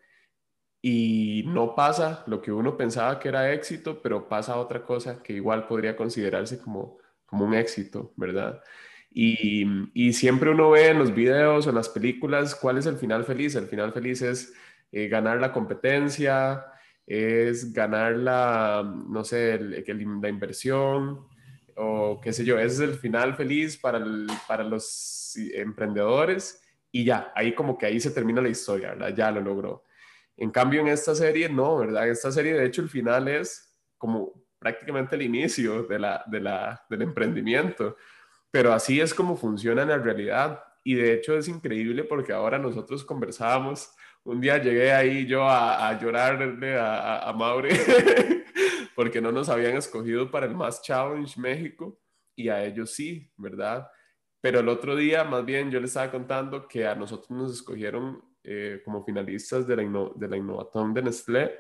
y 0.82 1.44
no 1.48 1.76
pasa 1.76 2.24
lo 2.28 2.42
que 2.42 2.52
uno 2.52 2.78
pensaba 2.78 3.20
que 3.20 3.30
era 3.30 3.52
éxito, 3.54 4.02
pero 4.02 4.28
pasa 4.28 4.58
otra 4.58 4.84
cosa 4.84 5.22
que 5.22 5.34
igual 5.34 5.68
podría 5.68 5.96
considerarse 5.96 6.60
como, 6.60 6.98
como 7.26 7.46
un 7.46 7.54
éxito, 7.54 8.14
¿verdad? 8.16 8.62
Y, 9.10 9.66
y, 9.94 10.14
siempre 10.14 10.52
uno 10.52 10.72
ve 10.72 10.90
en 10.90 11.00
los 11.00 11.14
videos 11.14 11.66
o 11.66 11.70
en 11.70 11.76
las 11.76 11.90
películas 11.90 12.56
cuál 12.56 12.78
es 12.78 12.86
el 12.86 12.98
final 12.98 13.26
feliz. 13.26 13.56
El 13.56 13.68
final 13.68 13.92
feliz 13.94 14.22
es 14.22 14.54
eh, 14.92 15.08
ganar 15.08 15.40
la 15.40 15.52
competencia, 15.52 16.66
es 17.06 17.74
ganar 17.74 18.16
la, 18.18 18.84
no 19.10 19.24
sé, 19.24 19.60
la 19.60 20.30
inversión, 20.30 21.28
o 21.78 22.20
qué 22.20 22.34
sé 22.34 22.44
yo, 22.44 22.58
ese 22.58 22.84
es 22.84 22.90
el 22.90 22.96
final 22.96 23.36
feliz 23.36 23.78
para, 23.78 24.04
para 24.48 24.64
los 24.64 25.36
emprendedores 25.54 26.62
y 26.92 27.06
ya, 27.06 27.32
ahí 27.36 27.54
como 27.54 27.78
que 27.78 27.86
ahí 27.86 28.00
se 28.00 28.12
termina 28.12 28.42
la 28.42 28.50
historia, 28.50 28.90
¿verdad? 28.90 29.14
Ya 29.16 29.32
lo 29.32 29.42
logró. 29.42 29.84
En 30.36 30.50
cambio, 30.50 30.82
en 30.82 30.88
esta 30.88 31.14
serie, 31.14 31.50
no, 31.50 31.78
¿verdad? 31.78 32.10
Esta 32.10 32.32
serie, 32.32 32.54
de 32.54 32.66
hecho, 32.66 32.82
el 32.82 32.90
final 32.90 33.28
es 33.28 33.76
como 33.98 34.34
prácticamente 34.58 35.16
el 35.16 35.22
inicio 35.22 35.84
de 35.84 36.00
la, 36.00 36.24
de 36.26 36.40
la, 36.40 36.84
del 36.90 37.04
emprendimiento, 37.04 37.96
pero 38.50 38.74
así 38.74 39.00
es 39.00 39.14
como 39.14 39.38
funciona 39.38 39.84
en 39.84 39.90
la 39.90 39.98
realidad. 40.00 40.64
Y 40.84 40.96
de 40.96 41.14
hecho 41.14 41.38
es 41.38 41.48
increíble 41.48 42.04
porque 42.04 42.34
ahora 42.34 42.58
nosotros 42.58 43.04
conversábamos, 43.04 43.92
un 44.24 44.42
día 44.42 44.58
llegué 44.58 44.92
ahí 44.92 45.28
yo 45.28 45.44
a, 45.44 45.90
a 45.90 46.00
llorarle 46.00 46.78
a, 46.78 46.96
a, 46.96 47.30
a 47.30 47.34
Maure 47.34 47.70
porque 48.98 49.22
no 49.22 49.32
nos 49.32 49.48
habían 49.48 49.78
escogido 49.78 50.32
para 50.32 50.48
el 50.48 50.56
Más 50.56 50.82
Challenge 50.82 51.40
México 51.40 52.02
y 52.36 52.50
a 52.50 52.66
ellos 52.66 52.90
sí, 52.96 53.32
¿verdad? 53.38 53.88
Pero 54.42 54.62
el 54.62 54.68
otro 54.68 54.96
día, 54.96 55.24
más 55.24 55.46
bien, 55.46 55.70
yo 55.70 55.80
les 55.80 55.92
estaba 55.92 56.10
contando 56.10 56.68
que 56.68 56.88
a 56.88 56.96
nosotros 56.96 57.30
nos 57.30 57.54
escogieron 57.54 58.26
eh, 58.44 58.82
como 58.84 59.06
finalistas 59.06 59.68
de 59.68 59.76
la, 59.76 59.84
de 60.16 60.28
la 60.28 60.38
Innovatón 60.38 60.96
de 60.96 61.04
Nestlé 61.04 61.60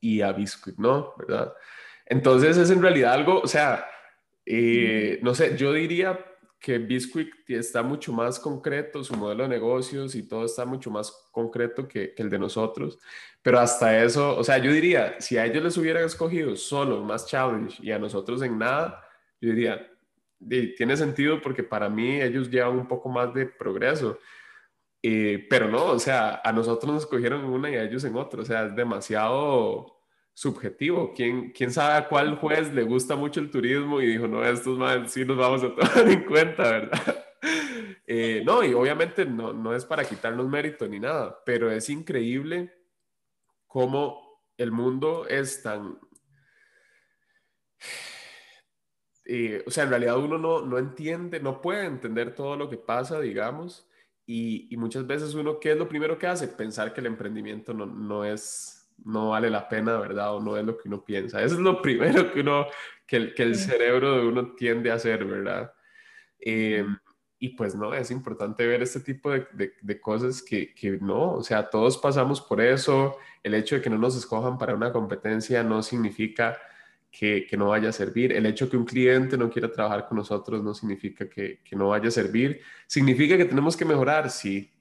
y 0.00 0.20
a 0.20 0.32
Biscuit, 0.32 0.76
¿no? 0.78 1.14
¿Verdad? 1.16 1.54
Entonces 2.06 2.56
es 2.56 2.70
en 2.70 2.82
realidad 2.82 3.12
algo, 3.12 3.38
o 3.42 3.46
sea, 3.46 3.86
eh, 4.44 5.20
no 5.22 5.36
sé, 5.36 5.56
yo 5.56 5.72
diría 5.72 6.26
que 6.62 6.78
Bisquick 6.78 7.50
está 7.50 7.82
mucho 7.82 8.12
más 8.12 8.38
concreto, 8.38 9.02
su 9.02 9.16
modelo 9.16 9.42
de 9.42 9.48
negocios 9.48 10.14
y 10.14 10.22
todo 10.22 10.44
está 10.44 10.64
mucho 10.64 10.92
más 10.92 11.10
concreto 11.32 11.88
que, 11.88 12.14
el 12.16 12.30
de 12.30 12.38
nosotros. 12.38 13.00
Pero 13.42 13.58
hasta 13.58 14.02
eso, 14.04 14.38
o 14.38 14.44
sea, 14.44 14.58
yo 14.58 14.70
diría, 14.70 15.20
si 15.20 15.36
a 15.36 15.44
ellos 15.44 15.64
les 15.64 15.76
hubieran 15.76 16.04
escogido 16.04 16.54
solo 16.54 17.02
más 17.02 17.26
challenge 17.26 17.82
y 17.82 17.90
a 17.90 17.98
nosotros 17.98 18.40
en 18.42 18.58
nada, 18.58 19.02
yo 19.40 19.50
diría, 19.50 19.90
tiene 20.76 20.96
sentido 20.96 21.40
porque 21.40 21.64
para 21.64 21.88
mí 21.88 22.22
ellos 22.22 22.48
llevan 22.48 22.78
un 22.78 22.86
poco 22.86 23.08
más 23.08 23.34
de 23.34 23.46
progreso. 23.46 24.18
Eh, 25.02 25.44
pero 25.50 25.68
no, 25.68 25.86
o 25.86 25.98
sea, 25.98 26.42
a 26.44 26.52
nosotros 26.52 26.92
nos 26.92 27.02
escogieron 27.02 27.40
en 27.40 27.50
una 27.50 27.70
y 27.70 27.74
a 27.74 27.82
ellos 27.82 28.04
en 28.04 28.14
otra. 28.14 28.42
O 28.42 28.44
sea, 28.44 28.66
es 28.66 28.76
demasiado 28.76 30.01
subjetivo. 30.34 31.12
¿Quién, 31.14 31.52
quién 31.52 31.72
sabe 31.72 31.94
a 31.94 32.08
cuál 32.08 32.36
juez 32.36 32.72
le 32.72 32.82
gusta 32.82 33.16
mucho 33.16 33.40
el 33.40 33.50
turismo 33.50 34.00
y 34.00 34.06
dijo, 34.06 34.26
no, 34.26 34.44
estos 34.44 34.78
más 34.78 35.12
sí 35.12 35.24
los 35.24 35.36
vamos 35.36 35.62
a 35.62 35.74
tomar 35.74 36.08
en 36.08 36.24
cuenta, 36.24 36.62
¿verdad? 36.62 37.18
Eh, 38.04 38.42
no, 38.44 38.62
y 38.62 38.74
obviamente 38.74 39.24
no, 39.24 39.52
no 39.52 39.74
es 39.74 39.86
para 39.86 40.04
quitarnos 40.04 40.46
mérito 40.46 40.86
ni 40.86 40.98
nada, 40.98 41.40
pero 41.46 41.70
es 41.70 41.88
increíble 41.88 42.70
cómo 43.66 44.42
el 44.58 44.70
mundo 44.70 45.26
es 45.28 45.62
tan... 45.62 45.98
Eh, 49.24 49.62
o 49.64 49.70
sea, 49.70 49.84
en 49.84 49.90
realidad 49.90 50.18
uno 50.18 50.36
no, 50.36 50.62
no 50.62 50.78
entiende, 50.78 51.38
no 51.38 51.62
puede 51.62 51.86
entender 51.86 52.34
todo 52.34 52.56
lo 52.56 52.68
que 52.68 52.76
pasa, 52.76 53.20
digamos, 53.20 53.88
y, 54.26 54.66
y, 54.68 54.76
muchas 54.76 55.06
veces 55.06 55.34
uno, 55.34 55.60
¿qué 55.60 55.70
es 55.72 55.78
lo 55.78 55.88
primero 55.88 56.18
que 56.18 56.26
hace? 56.26 56.48
Pensar 56.48 56.92
que 56.92 57.00
el 57.00 57.06
emprendimiento 57.06 57.72
no, 57.72 57.86
no 57.86 58.24
es 58.24 58.81
no 59.04 59.30
vale 59.30 59.50
la 59.50 59.68
pena, 59.68 59.98
¿verdad? 59.98 60.34
O 60.36 60.40
no 60.40 60.56
es 60.56 60.64
lo 60.64 60.76
que 60.76 60.88
uno 60.88 61.04
piensa. 61.04 61.42
Eso 61.42 61.54
es 61.54 61.60
lo 61.60 61.82
primero 61.82 62.32
que 62.32 62.40
uno, 62.40 62.66
que 63.06 63.16
el, 63.16 63.34
que 63.34 63.42
el 63.42 63.56
cerebro 63.56 64.18
de 64.18 64.26
uno 64.26 64.52
tiende 64.54 64.90
a 64.90 64.94
hacer, 64.94 65.24
¿verdad? 65.24 65.72
Eh, 66.40 66.84
y 67.38 67.50
pues 67.50 67.74
no, 67.74 67.92
es 67.92 68.12
importante 68.12 68.64
ver 68.66 68.82
este 68.82 69.00
tipo 69.00 69.30
de, 69.32 69.74
de, 69.80 70.00
cosas 70.00 70.42
que, 70.42 70.72
que, 70.74 70.92
no, 71.00 71.32
o 71.32 71.42
sea, 71.42 71.68
todos 71.68 71.98
pasamos 71.98 72.40
por 72.40 72.60
eso. 72.60 73.16
El 73.42 73.54
hecho 73.54 73.74
de 73.74 73.82
que 73.82 73.90
no 73.90 73.98
nos 73.98 74.16
escojan 74.16 74.56
para 74.58 74.76
una 74.76 74.92
competencia 74.92 75.64
no 75.64 75.82
significa 75.82 76.56
que, 77.10 77.44
que 77.44 77.56
no 77.56 77.68
vaya 77.70 77.88
a 77.88 77.92
servir. 77.92 78.32
El 78.32 78.46
hecho 78.46 78.66
de 78.66 78.70
que 78.70 78.76
un 78.76 78.84
cliente 78.84 79.36
no 79.36 79.50
quiera 79.50 79.72
trabajar 79.72 80.06
con 80.06 80.18
nosotros 80.18 80.62
no 80.62 80.72
significa 80.72 81.28
que, 81.28 81.60
que 81.64 81.74
no 81.74 81.88
vaya 81.88 82.08
a 82.08 82.12
servir. 82.12 82.60
Significa 82.86 83.36
que 83.36 83.44
tenemos 83.44 83.76
que 83.76 83.84
mejorar, 83.84 84.30
sí, 84.30 84.72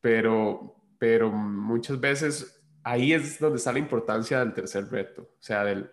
pero, 0.00 0.76
pero 0.98 1.30
muchas 1.32 1.98
veces 1.98 2.57
ahí 2.88 3.12
es 3.12 3.38
donde 3.38 3.58
está 3.58 3.72
la 3.72 3.78
importancia 3.78 4.38
del 4.38 4.54
tercer 4.54 4.90
reto, 4.90 5.22
o 5.22 5.42
sea, 5.42 5.62
del, 5.64 5.90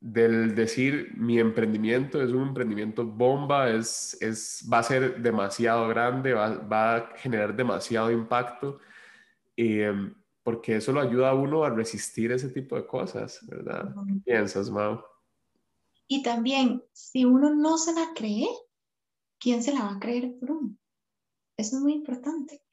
del 0.00 0.56
decir 0.56 1.12
mi 1.16 1.38
emprendimiento 1.38 2.20
es 2.20 2.32
un 2.32 2.48
emprendimiento 2.48 3.04
bomba, 3.04 3.70
es, 3.70 4.16
es, 4.20 4.68
va 4.70 4.78
a 4.78 4.82
ser 4.82 5.22
demasiado 5.22 5.86
grande, 5.88 6.32
va, 6.32 6.56
va 6.58 6.96
a 6.96 7.16
generar 7.16 7.54
demasiado 7.54 8.10
impacto, 8.10 8.80
em, 9.56 10.14
porque 10.42 10.76
eso 10.76 10.92
lo 10.92 11.00
ayuda 11.00 11.30
a 11.30 11.34
uno 11.34 11.62
a 11.62 11.70
resistir 11.70 12.32
ese 12.32 12.48
tipo 12.48 12.74
de 12.74 12.86
cosas, 12.86 13.38
¿verdad? 13.46 13.94
¿Qué 14.06 14.32
piensas, 14.32 14.68
Mau? 14.68 15.00
Y 16.08 16.24
también, 16.24 16.82
si 16.92 17.24
uno 17.24 17.54
no 17.54 17.78
se 17.78 17.92
la 17.92 18.08
cree, 18.16 18.48
¿quién 19.38 19.62
se 19.62 19.72
la 19.72 19.84
va 19.84 19.92
a 19.92 20.00
creer 20.00 20.34
por 20.40 20.50
uno? 20.50 20.76
Eso 21.56 21.76
es 21.76 21.82
muy 21.82 21.92
importante. 21.92 22.64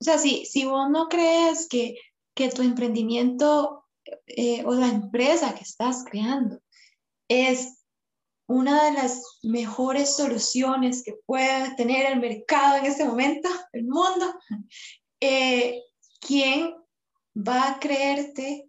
O 0.00 0.04
sea, 0.04 0.18
si, 0.18 0.46
si 0.46 0.64
vos 0.64 0.90
no 0.90 1.08
crees 1.08 1.68
que 1.68 1.96
que 2.34 2.48
tu 2.48 2.62
emprendimiento 2.62 3.84
eh, 4.26 4.64
o 4.64 4.72
la 4.74 4.88
empresa 4.88 5.54
que 5.54 5.62
estás 5.62 6.04
creando 6.04 6.60
es 7.28 7.78
una 8.46 8.84
de 8.84 8.92
las 8.92 9.38
mejores 9.42 10.16
soluciones 10.16 11.02
que 11.02 11.14
pueda 11.26 11.74
tener 11.76 12.12
el 12.12 12.20
mercado 12.20 12.76
en 12.76 12.86
este 12.86 13.04
momento, 13.04 13.48
el 13.72 13.84
mundo, 13.84 14.34
eh, 15.20 15.80
¿quién 16.20 16.74
va 17.36 17.68
a 17.68 17.80
creerte 17.80 18.68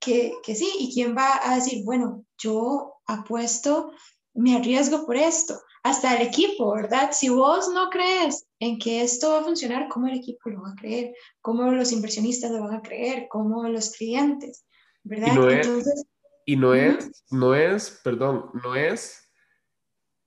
que, 0.00 0.34
que 0.42 0.54
sí? 0.54 0.68
¿Y 0.78 0.92
quién 0.92 1.16
va 1.16 1.40
a 1.42 1.54
decir, 1.54 1.84
bueno, 1.84 2.24
yo 2.38 2.94
apuesto, 3.06 3.92
me 4.34 4.56
arriesgo 4.56 5.06
por 5.06 5.16
esto? 5.16 5.58
hasta 5.84 6.16
el 6.16 6.26
equipo, 6.26 6.72
¿verdad? 6.72 7.10
Si 7.12 7.28
vos 7.28 7.68
no 7.68 7.90
crees 7.90 8.46
en 8.64 8.78
que 8.78 9.02
esto 9.02 9.30
va 9.30 9.40
a 9.40 9.44
funcionar, 9.44 9.88
¿cómo 9.88 10.08
el 10.08 10.18
equipo 10.18 10.48
lo 10.48 10.62
va 10.62 10.70
a 10.70 10.74
creer? 10.74 11.14
¿Cómo 11.40 11.70
los 11.72 11.92
inversionistas 11.92 12.50
lo 12.50 12.62
van 12.62 12.76
a 12.76 12.82
creer? 12.82 13.26
¿Cómo 13.28 13.68
los 13.68 13.90
clientes? 13.90 14.66
¿Verdad? 15.02 15.32
Y 15.32 15.36
no 15.36 15.50
es, 15.50 16.06
y 16.46 16.56
no 16.56 16.74
es, 16.74 17.24
no 17.30 17.54
es, 17.54 18.00
perdón, 18.02 18.50
no 18.62 18.74
es 18.74 19.30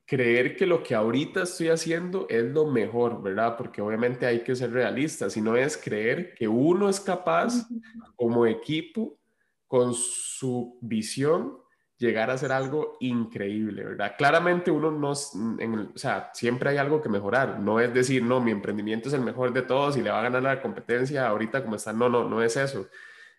creer 0.05 0.55
que 0.55 0.65
lo 0.65 0.83
que 0.83 0.95
ahorita 0.95 1.43
estoy 1.43 1.67
haciendo 1.69 2.27
es 2.29 2.43
lo 2.45 2.65
mejor, 2.67 3.21
¿verdad? 3.21 3.57
Porque 3.57 3.81
obviamente 3.81 4.25
hay 4.25 4.43
que 4.43 4.55
ser 4.55 4.71
realistas, 4.71 5.33
sino 5.33 5.57
es 5.57 5.75
creer 5.75 6.33
que 6.33 6.47
uno 6.47 6.89
es 6.89 6.99
capaz 6.99 7.67
como 8.15 8.45
equipo, 8.45 9.19
con 9.67 9.93
su 9.93 10.77
visión, 10.81 11.57
llegar 11.97 12.29
a 12.29 12.33
hacer 12.33 12.51
algo 12.51 12.97
increíble, 12.99 13.83
¿verdad? 13.83 14.15
Claramente 14.17 14.69
uno 14.69 14.91
no, 14.91 15.11
o 15.11 15.97
sea, 15.97 16.29
siempre 16.33 16.69
hay 16.69 16.77
algo 16.77 17.01
que 17.01 17.09
mejorar, 17.09 17.59
no 17.59 17.79
es 17.79 17.93
decir, 17.93 18.23
no, 18.23 18.39
mi 18.39 18.51
emprendimiento 18.51 19.09
es 19.09 19.15
el 19.15 19.21
mejor 19.21 19.51
de 19.51 19.63
todos 19.63 19.97
y 19.97 20.01
le 20.01 20.11
va 20.11 20.19
a 20.19 20.23
ganar 20.23 20.43
la 20.43 20.61
competencia 20.61 21.27
ahorita 21.27 21.63
como 21.63 21.75
está, 21.75 21.93
no, 21.93 22.07
no, 22.07 22.29
no 22.29 22.43
es 22.43 22.55
eso, 22.55 22.87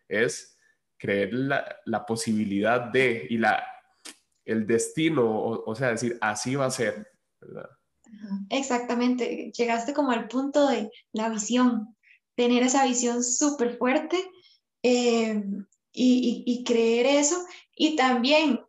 es 0.09 0.59
creer 0.97 1.33
la, 1.33 1.77
la 1.85 2.05
posibilidad 2.05 2.81
de 2.81 3.27
y 3.31 3.39
la, 3.39 3.63
el 4.49 4.67
destino, 4.67 5.25
o, 5.31 5.75
sea, 5.75 5.91
decir, 5.91 6.17
así 6.23 6.57
va 6.57 6.67
a 6.67 6.71
ser, 6.71 7.13
¿verdad? 7.39 7.69
Exactamente, 8.49 9.53
llegaste 9.55 9.93
como 9.93 10.11
al 10.11 10.27
punto 10.27 10.67
de 10.67 10.91
la 11.13 11.29
visión, 11.29 11.95
tener 12.35 12.63
esa 12.63 12.87
visión 12.87 13.23
súper 13.23 13.77
fuerte 13.77 14.17
eh, 14.83 15.45
y, 15.93 16.65
creer 16.65 17.07
eso 17.07 17.37
y 17.79 17.95
también 17.95 18.61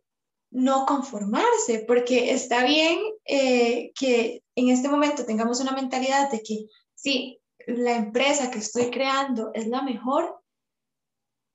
no 0.50 0.86
conformarse, 0.86 1.84
porque 1.86 2.32
está 2.32 2.64
bien 2.64 2.98
eh, 3.24 3.92
que 3.98 4.42
en 4.54 4.68
este 4.70 4.88
momento 4.88 5.26
tengamos 5.26 5.60
una 5.60 5.72
mentalidad 5.72 6.30
de 6.30 6.42
que 6.42 6.66
sí, 6.94 7.40
la 7.66 7.96
empresa 7.96 8.50
que 8.50 8.58
estoy 8.58 8.90
creando 8.90 9.50
es 9.52 9.66
la 9.66 9.82
mejor, 9.82 10.40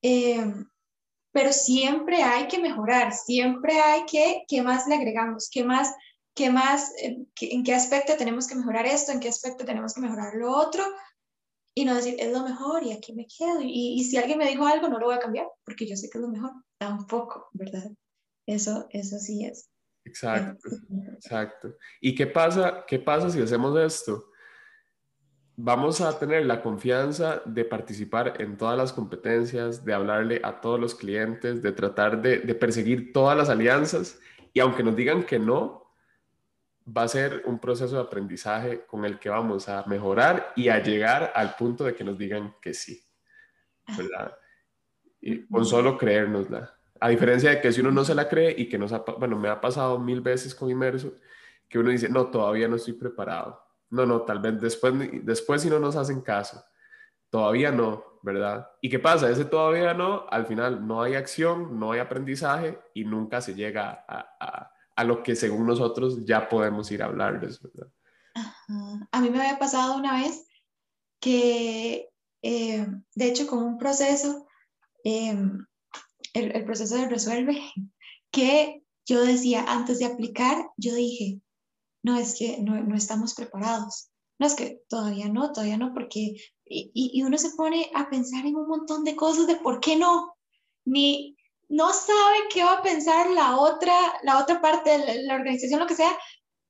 eh, 0.02 0.52
pero 1.32 1.52
siempre 1.52 2.22
hay 2.22 2.46
que 2.46 2.58
mejorar, 2.58 3.12
siempre 3.12 3.80
hay 3.80 4.04
que, 4.04 4.44
¿qué 4.48 4.62
más 4.62 4.86
le 4.86 4.94
agregamos? 4.94 5.48
¿Qué 5.50 5.64
más, 5.64 5.94
qué 6.34 6.50
más, 6.50 6.92
eh, 6.98 7.18
en 7.40 7.64
qué 7.64 7.74
aspecto 7.74 8.16
tenemos 8.16 8.46
que 8.46 8.54
mejorar 8.54 8.86
esto? 8.86 9.12
¿En 9.12 9.20
qué 9.20 9.28
aspecto 9.28 9.64
tenemos 9.64 9.94
que 9.94 10.02
mejorar 10.02 10.34
lo 10.34 10.54
otro? 10.54 10.84
Y 11.76 11.84
no 11.84 11.94
decir, 11.94 12.16
es 12.18 12.32
lo 12.32 12.42
mejor 12.42 12.82
y 12.82 12.92
aquí 12.92 13.12
me 13.12 13.26
quedo. 13.26 13.60
Y, 13.60 14.00
y 14.00 14.04
si 14.04 14.16
alguien 14.16 14.38
me 14.38 14.48
dijo 14.48 14.66
algo, 14.66 14.88
no 14.88 14.98
lo 14.98 15.06
voy 15.06 15.14
a 15.14 15.20
cambiar, 15.20 15.46
porque 15.64 15.86
yo 15.86 15.94
sé 15.94 16.08
que 16.08 16.18
es 16.18 16.22
lo 16.22 16.28
mejor. 16.28 16.52
Tampoco, 16.78 17.48
¿verdad? 17.52 17.90
Eso, 18.46 18.86
eso 18.90 19.18
sí 19.18 19.44
es. 19.44 19.68
Exacto, 20.04 20.68
exacto. 21.14 21.76
¿Y 22.00 22.14
qué 22.14 22.26
pasa, 22.26 22.84
qué 22.86 22.98
pasa 22.98 23.28
si 23.28 23.40
hacemos 23.42 23.78
esto? 23.78 24.30
vamos 25.56 26.02
a 26.02 26.18
tener 26.18 26.44
la 26.44 26.62
confianza 26.62 27.42
de 27.46 27.64
participar 27.64 28.40
en 28.40 28.56
todas 28.56 28.76
las 28.76 28.92
competencias, 28.92 29.84
de 29.84 29.94
hablarle 29.94 30.40
a 30.44 30.60
todos 30.60 30.78
los 30.78 30.94
clientes, 30.94 31.62
de 31.62 31.72
tratar 31.72 32.20
de, 32.20 32.54
perseguir 32.54 33.12
todas 33.12 33.36
las 33.36 33.48
alianzas 33.48 34.20
y 34.52 34.60
aunque 34.60 34.82
nos 34.82 34.94
digan 34.94 35.24
que 35.24 35.38
no, 35.38 35.85
va 36.86 37.02
a 37.02 37.08
ser 37.08 37.42
un 37.46 37.58
proceso 37.58 37.96
de 37.96 38.02
aprendizaje 38.02 38.84
con 38.86 39.04
el 39.04 39.18
que 39.18 39.28
vamos 39.28 39.68
a 39.68 39.84
mejorar 39.86 40.52
y 40.56 40.68
a 40.68 40.82
llegar 40.82 41.32
al 41.34 41.56
punto 41.56 41.84
de 41.84 41.94
que 41.94 42.04
nos 42.04 42.18
digan 42.18 42.54
que 42.60 42.74
sí. 42.74 43.02
¿verdad? 43.96 44.36
Y 45.20 45.46
con 45.46 45.64
solo 45.64 45.96
creérnosla. 45.96 46.74
A 47.00 47.08
diferencia 47.08 47.50
de 47.50 47.60
que 47.60 47.72
si 47.72 47.80
uno 47.80 47.90
no 47.90 48.04
se 48.04 48.14
la 48.14 48.28
cree 48.28 48.54
y 48.56 48.68
que 48.68 48.78
nos 48.78 48.92
ha, 48.92 48.98
bueno, 48.98 49.36
me 49.38 49.48
ha 49.48 49.60
pasado 49.60 49.98
mil 49.98 50.20
veces 50.20 50.54
con 50.54 50.70
Inmerso, 50.70 51.14
que 51.68 51.78
uno 51.78 51.90
dice, 51.90 52.08
no, 52.08 52.30
todavía 52.30 52.68
no 52.68 52.76
estoy 52.76 52.94
preparado 52.94 53.66
no, 53.90 54.06
no, 54.06 54.22
tal 54.22 54.40
vez 54.40 54.60
después, 54.60 54.94
después 55.24 55.62
si 55.62 55.70
no 55.70 55.78
nos 55.78 55.96
hacen 55.96 56.20
caso. 56.20 56.64
Todavía 57.30 57.70
no, 57.70 58.04
¿verdad? 58.22 58.70
¿Y 58.80 58.88
qué 58.88 58.98
pasa? 58.98 59.30
Ese 59.30 59.44
todavía 59.44 59.94
no, 59.94 60.26
al 60.30 60.46
final 60.46 60.86
no 60.86 61.02
hay 61.02 61.14
acción, 61.14 61.78
no 61.78 61.92
hay 61.92 62.00
aprendizaje 62.00 62.78
y 62.94 63.04
nunca 63.04 63.40
se 63.40 63.54
llega 63.54 64.04
a, 64.08 64.70
lo 65.04 65.22
que 65.22 65.36
según 65.36 65.66
nosotros 65.66 66.24
ya 66.24 66.48
podemos 66.48 66.90
ir 66.90 67.02
a 67.02 67.06
hablarles. 67.06 67.60
A 69.12 69.20
mí 69.20 69.30
me 69.30 69.40
había 69.40 69.58
pasado 69.58 69.96
una 69.96 70.22
vez 70.22 70.46
que, 71.20 72.08
eh, 72.42 72.86
de 73.14 73.26
hecho, 73.26 73.46
con 73.46 73.62
un 73.62 73.78
proceso, 73.78 74.46
em, 75.04 75.64
el, 76.34 76.54
el 76.54 76.64
proceso 76.64 76.96
de 76.96 77.08
resuelve, 77.08 77.60
que 78.30 78.82
yo 79.06 79.24
decía, 79.24 79.64
antes 79.68 79.98
de 79.98 80.06
aplicar, 80.06 80.68
yo 80.76 80.94
dije, 80.94 81.40
no 82.02 82.16
es 82.16 82.36
que 82.38 82.58
no, 82.60 82.94
estamos 82.94 83.34
preparados, 83.34 84.10
no 84.38 84.46
es 84.46 84.54
que 84.54 84.82
todavía 84.88 85.28
no, 85.28 85.52
todavía 85.52 85.76
no, 85.76 85.94
porque, 85.94 86.36
y, 86.64 87.22
uno 87.22 87.38
se 87.38 87.50
pone 87.50 87.90
a 87.94 88.10
pensar 88.10 88.44
en 88.46 88.56
un 88.56 88.68
montón 88.68 89.04
de 89.04 89.16
cosas 89.16 89.46
de 89.46 89.56
por 89.56 89.80
qué 89.80 89.96
no, 89.96 90.34
ni 90.84 91.35
no 91.68 91.92
sabe 91.92 92.36
qué 92.52 92.62
va 92.62 92.74
a 92.74 92.82
pensar 92.82 93.30
la 93.30 93.56
otra, 93.58 93.94
la 94.22 94.40
otra 94.40 94.60
parte 94.60 94.90
de 94.90 95.22
la, 95.24 95.34
organización, 95.34 95.80
lo 95.80 95.86
que 95.86 95.94
sea, 95.96 96.16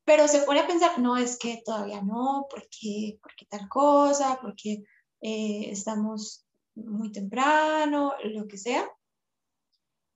pero 0.04 0.28
se 0.28 0.40
pone 0.42 0.60
a 0.60 0.66
pensar, 0.66 0.98
no, 0.98 1.16
es 1.16 1.38
que 1.38 1.62
todavía 1.64 2.00
no, 2.02 2.46
porque, 2.50 3.18
porque 3.22 3.46
tal 3.48 3.68
cosa, 3.68 4.38
porque 4.40 4.84
eh, 5.20 5.70
estamos 5.70 6.46
muy 6.74 7.12
temprano, 7.12 8.14
lo 8.24 8.46
que 8.46 8.58
sea. 8.58 8.88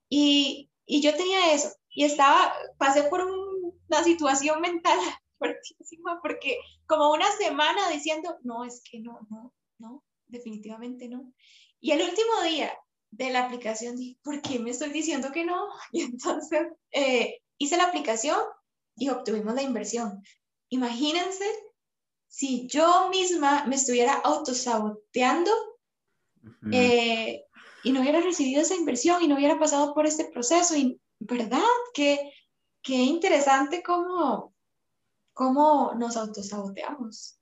Y, 0.08 0.70
y 0.86 1.00
yo 1.02 1.14
tenía 1.16 1.52
eso, 1.54 1.70
y 1.90 2.04
estaba, 2.04 2.52
pasé 2.78 3.04
por 3.04 3.24
un 3.24 3.50
una 3.90 4.04
situación 4.04 4.60
mental 4.60 4.98
fuertísima 5.38 6.20
porque 6.22 6.58
como 6.86 7.12
una 7.12 7.30
semana 7.32 7.90
diciendo, 7.90 8.38
no, 8.42 8.64
es 8.64 8.82
que 8.88 9.00
no, 9.00 9.26
no, 9.30 9.52
no, 9.78 10.04
definitivamente 10.26 11.08
no. 11.08 11.32
Y 11.80 11.92
el 11.92 12.02
último 12.02 12.42
día 12.44 12.72
de 13.10 13.30
la 13.30 13.46
aplicación 13.46 13.96
dije, 13.96 14.18
¿por 14.22 14.40
qué 14.40 14.58
me 14.58 14.70
estoy 14.70 14.90
diciendo 14.90 15.30
que 15.32 15.44
no? 15.44 15.66
Y 15.92 16.02
entonces 16.02 16.68
eh, 16.92 17.40
hice 17.58 17.76
la 17.76 17.84
aplicación 17.84 18.38
y 18.96 19.08
obtuvimos 19.08 19.54
la 19.54 19.62
inversión. 19.62 20.22
Imagínense 20.68 21.44
si 22.28 22.68
yo 22.68 23.08
misma 23.10 23.64
me 23.66 23.74
estuviera 23.74 24.14
autosaboteando 24.14 25.50
eh, 26.72 27.44
y 27.82 27.92
no 27.92 28.00
hubiera 28.00 28.20
recibido 28.20 28.62
esa 28.62 28.76
inversión 28.76 29.22
y 29.22 29.28
no 29.28 29.34
hubiera 29.34 29.58
pasado 29.58 29.94
por 29.94 30.06
este 30.06 30.26
proceso, 30.26 30.76
y 30.76 31.00
¿verdad? 31.18 31.60
Que 31.92 32.32
qué 32.82 32.94
interesante 32.94 33.82
cómo, 33.82 34.49
cómo 35.32 35.94
nos 35.98 36.16
autosaboteamos. 36.16 37.40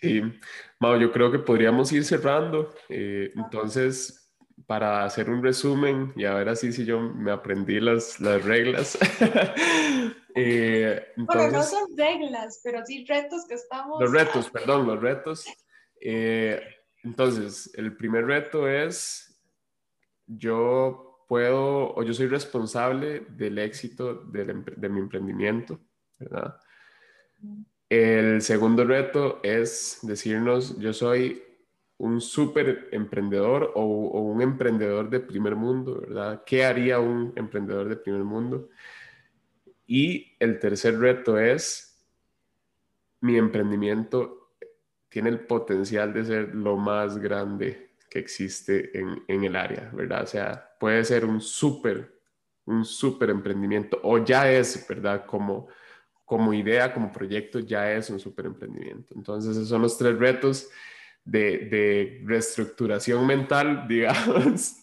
Sí, 0.00 0.22
yo 0.80 1.12
creo 1.12 1.30
que 1.30 1.38
podríamos 1.38 1.92
ir 1.92 2.04
cerrando. 2.04 2.74
Eh, 2.88 3.32
entonces, 3.34 4.32
para 4.66 5.04
hacer 5.04 5.30
un 5.30 5.42
resumen 5.42 6.12
y 6.16 6.24
a 6.24 6.34
ver 6.34 6.48
así 6.48 6.72
si 6.72 6.84
yo 6.84 7.00
me 7.00 7.30
aprendí 7.30 7.80
las, 7.80 8.20
las 8.20 8.44
reglas. 8.44 8.98
eh, 10.34 11.12
bueno, 11.16 11.50
no 11.50 11.62
son 11.62 11.96
reglas, 11.96 12.60
pero 12.62 12.84
sí 12.84 13.04
retos 13.06 13.46
que 13.46 13.54
estamos... 13.54 14.00
Los 14.00 14.12
retos, 14.12 14.50
perdón, 14.50 14.86
los 14.86 15.00
retos. 15.00 15.46
Eh, 16.00 16.60
entonces, 17.02 17.70
el 17.74 17.96
primer 17.96 18.26
reto 18.26 18.68
es 18.68 19.40
yo 20.26 21.24
puedo 21.28 21.94
o 21.94 22.02
yo 22.02 22.12
soy 22.12 22.26
responsable 22.26 23.20
del 23.30 23.58
éxito 23.58 24.14
de, 24.14 24.88
mi 24.88 25.00
emprendimiento, 25.00 25.80
El 27.88 28.42
segundo 28.42 28.84
reto 28.84 29.40
es 29.42 29.98
decirnos, 30.02 30.78
yo 30.78 30.92
soy 30.92 31.42
un 31.98 32.20
súper 32.20 32.88
emprendedor 32.92 33.72
o, 33.74 33.84
un 33.84 34.40
emprendedor 34.40 35.10
de 35.10 35.20
primer 35.20 35.56
mundo, 35.56 36.00
¿verdad? 36.00 36.42
¿Qué 36.46 36.64
haría 36.64 37.00
un 37.00 37.32
emprendedor 37.34 37.88
de 37.88 37.96
primer 37.96 38.24
mundo? 38.24 38.68
Y 39.86 40.36
el 40.38 40.58
tercer 40.58 40.98
reto 40.98 41.38
es, 41.38 41.98
mi 43.20 43.36
emprendimiento 43.36 44.52
tiene 45.08 45.30
el 45.30 45.40
potencial 45.40 46.12
de 46.12 46.24
ser 46.24 46.54
lo 46.54 46.76
más 46.76 47.18
grande 47.18 47.96
que 48.08 48.18
existe 48.18 48.96
en, 48.96 49.24
en 49.26 49.44
el 49.44 49.56
área, 49.56 49.90
¿verdad? 49.92 50.22
O 50.22 50.26
sea, 50.26 50.76
puede 50.78 51.04
ser 51.04 51.24
un 51.24 51.40
súper, 51.40 52.20
un 52.66 52.84
súper 52.84 53.30
emprendimiento 53.30 53.98
o 54.04 54.24
ya 54.24 54.50
es, 54.50 54.86
¿verdad? 54.88 55.26
Como, 55.26 55.68
como 56.28 56.52
idea, 56.52 56.92
como 56.92 57.10
proyecto, 57.10 57.58
ya 57.58 57.90
es 57.90 58.10
un 58.10 58.20
súper 58.20 58.44
emprendimiento. 58.44 59.14
Entonces, 59.16 59.56
esos 59.56 59.68
son 59.70 59.80
los 59.80 59.96
tres 59.96 60.18
retos 60.18 60.68
de, 61.24 61.66
de 61.70 62.22
reestructuración 62.26 63.26
mental, 63.26 63.86
digamos, 63.88 64.76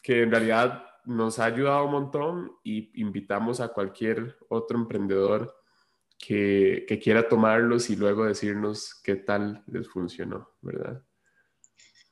que 0.00 0.22
en 0.22 0.30
realidad 0.30 0.84
nos 1.04 1.40
ha 1.40 1.46
ayudado 1.46 1.86
un 1.86 1.90
montón 1.90 2.52
y 2.62 2.92
invitamos 3.00 3.58
a 3.60 3.68
cualquier 3.68 4.36
otro 4.48 4.78
emprendedor 4.78 5.56
que, 6.16 6.84
que, 6.86 7.00
quiera 7.00 7.28
tomarlos 7.28 7.90
y 7.90 7.96
luego 7.96 8.24
decirnos 8.26 8.94
qué 9.02 9.16
tal 9.16 9.64
les 9.66 9.88
funcionó, 9.88 10.50
¿verdad? 10.60 11.02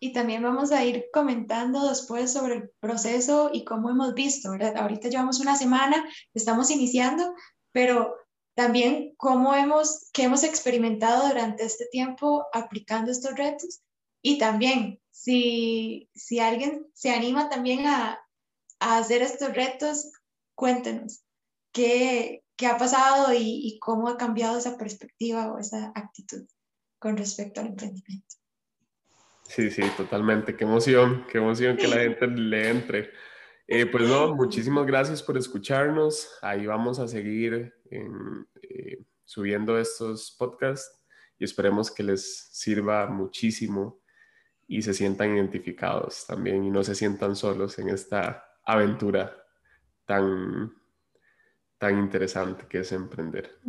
y 0.00 0.12
también 0.12 0.42
vamos 0.42 0.70
a 0.70 0.84
ir 0.84 1.06
comentando 1.12 1.88
después 1.88 2.32
sobre 2.32 2.54
el 2.54 2.70
proceso 2.80 3.50
y 3.52 3.64
cómo 3.64 3.90
hemos 3.90 4.14
visto, 4.14 4.52
¿verdad? 4.52 4.76
Ahorita 4.76 5.08
llevamos 5.08 5.40
una 5.40 5.56
semana, 5.56 6.08
estamos 6.34 6.70
iniciando, 6.70 7.34
pero 7.72 8.14
también 8.58 9.14
cómo 9.16 9.54
hemos, 9.54 10.10
qué 10.12 10.24
hemos 10.24 10.42
experimentado 10.42 11.28
durante 11.28 11.62
este 11.62 11.86
tiempo 11.92 12.44
aplicando 12.52 13.12
estos 13.12 13.36
retos 13.36 13.82
y 14.20 14.36
también 14.38 14.98
si, 15.12 16.10
si 16.12 16.40
alguien 16.40 16.84
se 16.92 17.10
anima 17.10 17.48
también 17.50 17.86
a, 17.86 18.18
a 18.80 18.98
hacer 18.98 19.22
estos 19.22 19.54
retos, 19.54 20.10
cuéntenos 20.56 21.22
qué, 21.70 22.42
qué 22.56 22.66
ha 22.66 22.76
pasado 22.76 23.32
y, 23.32 23.60
y 23.64 23.78
cómo 23.78 24.08
ha 24.08 24.16
cambiado 24.16 24.58
esa 24.58 24.76
perspectiva 24.76 25.52
o 25.52 25.60
esa 25.60 25.92
actitud 25.94 26.44
con 26.98 27.16
respecto 27.16 27.60
al 27.60 27.68
emprendimiento. 27.68 28.34
Sí, 29.44 29.70
sí, 29.70 29.82
totalmente. 29.96 30.56
Qué 30.56 30.64
emoción, 30.64 31.24
qué 31.30 31.38
emoción 31.38 31.76
que 31.76 31.86
la 31.86 31.98
gente 31.98 32.26
le 32.26 32.70
entre. 32.70 33.12
Eh, 33.70 33.84
pues 33.84 34.08
no, 34.08 34.34
muchísimas 34.34 34.86
gracias 34.86 35.22
por 35.22 35.36
escucharnos. 35.36 36.26
Ahí 36.40 36.64
vamos 36.64 36.98
a 36.98 37.06
seguir 37.06 37.74
eh, 37.90 39.04
subiendo 39.26 39.78
estos 39.78 40.34
podcasts 40.38 41.04
y 41.38 41.44
esperemos 41.44 41.90
que 41.90 42.02
les 42.02 42.48
sirva 42.50 43.06
muchísimo 43.08 44.00
y 44.66 44.80
se 44.80 44.94
sientan 44.94 45.36
identificados 45.36 46.26
también 46.26 46.64
y 46.64 46.70
no 46.70 46.82
se 46.82 46.94
sientan 46.94 47.36
solos 47.36 47.78
en 47.78 47.90
esta 47.90 48.42
aventura 48.64 49.36
tan, 50.06 50.72
tan 51.76 51.98
interesante 51.98 52.66
que 52.66 52.78
es 52.78 52.92
emprender. 52.92 53.60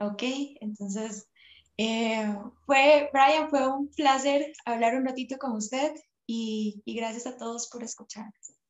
Ok, 0.00 0.22
entonces 0.62 1.28
eh, 1.76 2.34
fue, 2.64 3.10
Brian, 3.12 3.50
fue 3.50 3.68
un 3.68 3.90
placer 3.90 4.50
hablar 4.64 4.96
un 4.96 5.04
ratito 5.04 5.36
con 5.36 5.52
usted 5.52 5.92
y, 6.26 6.80
y 6.86 6.96
gracias 6.96 7.26
a 7.26 7.36
todos 7.36 7.68
por 7.68 7.82
escucharnos. 7.84 8.61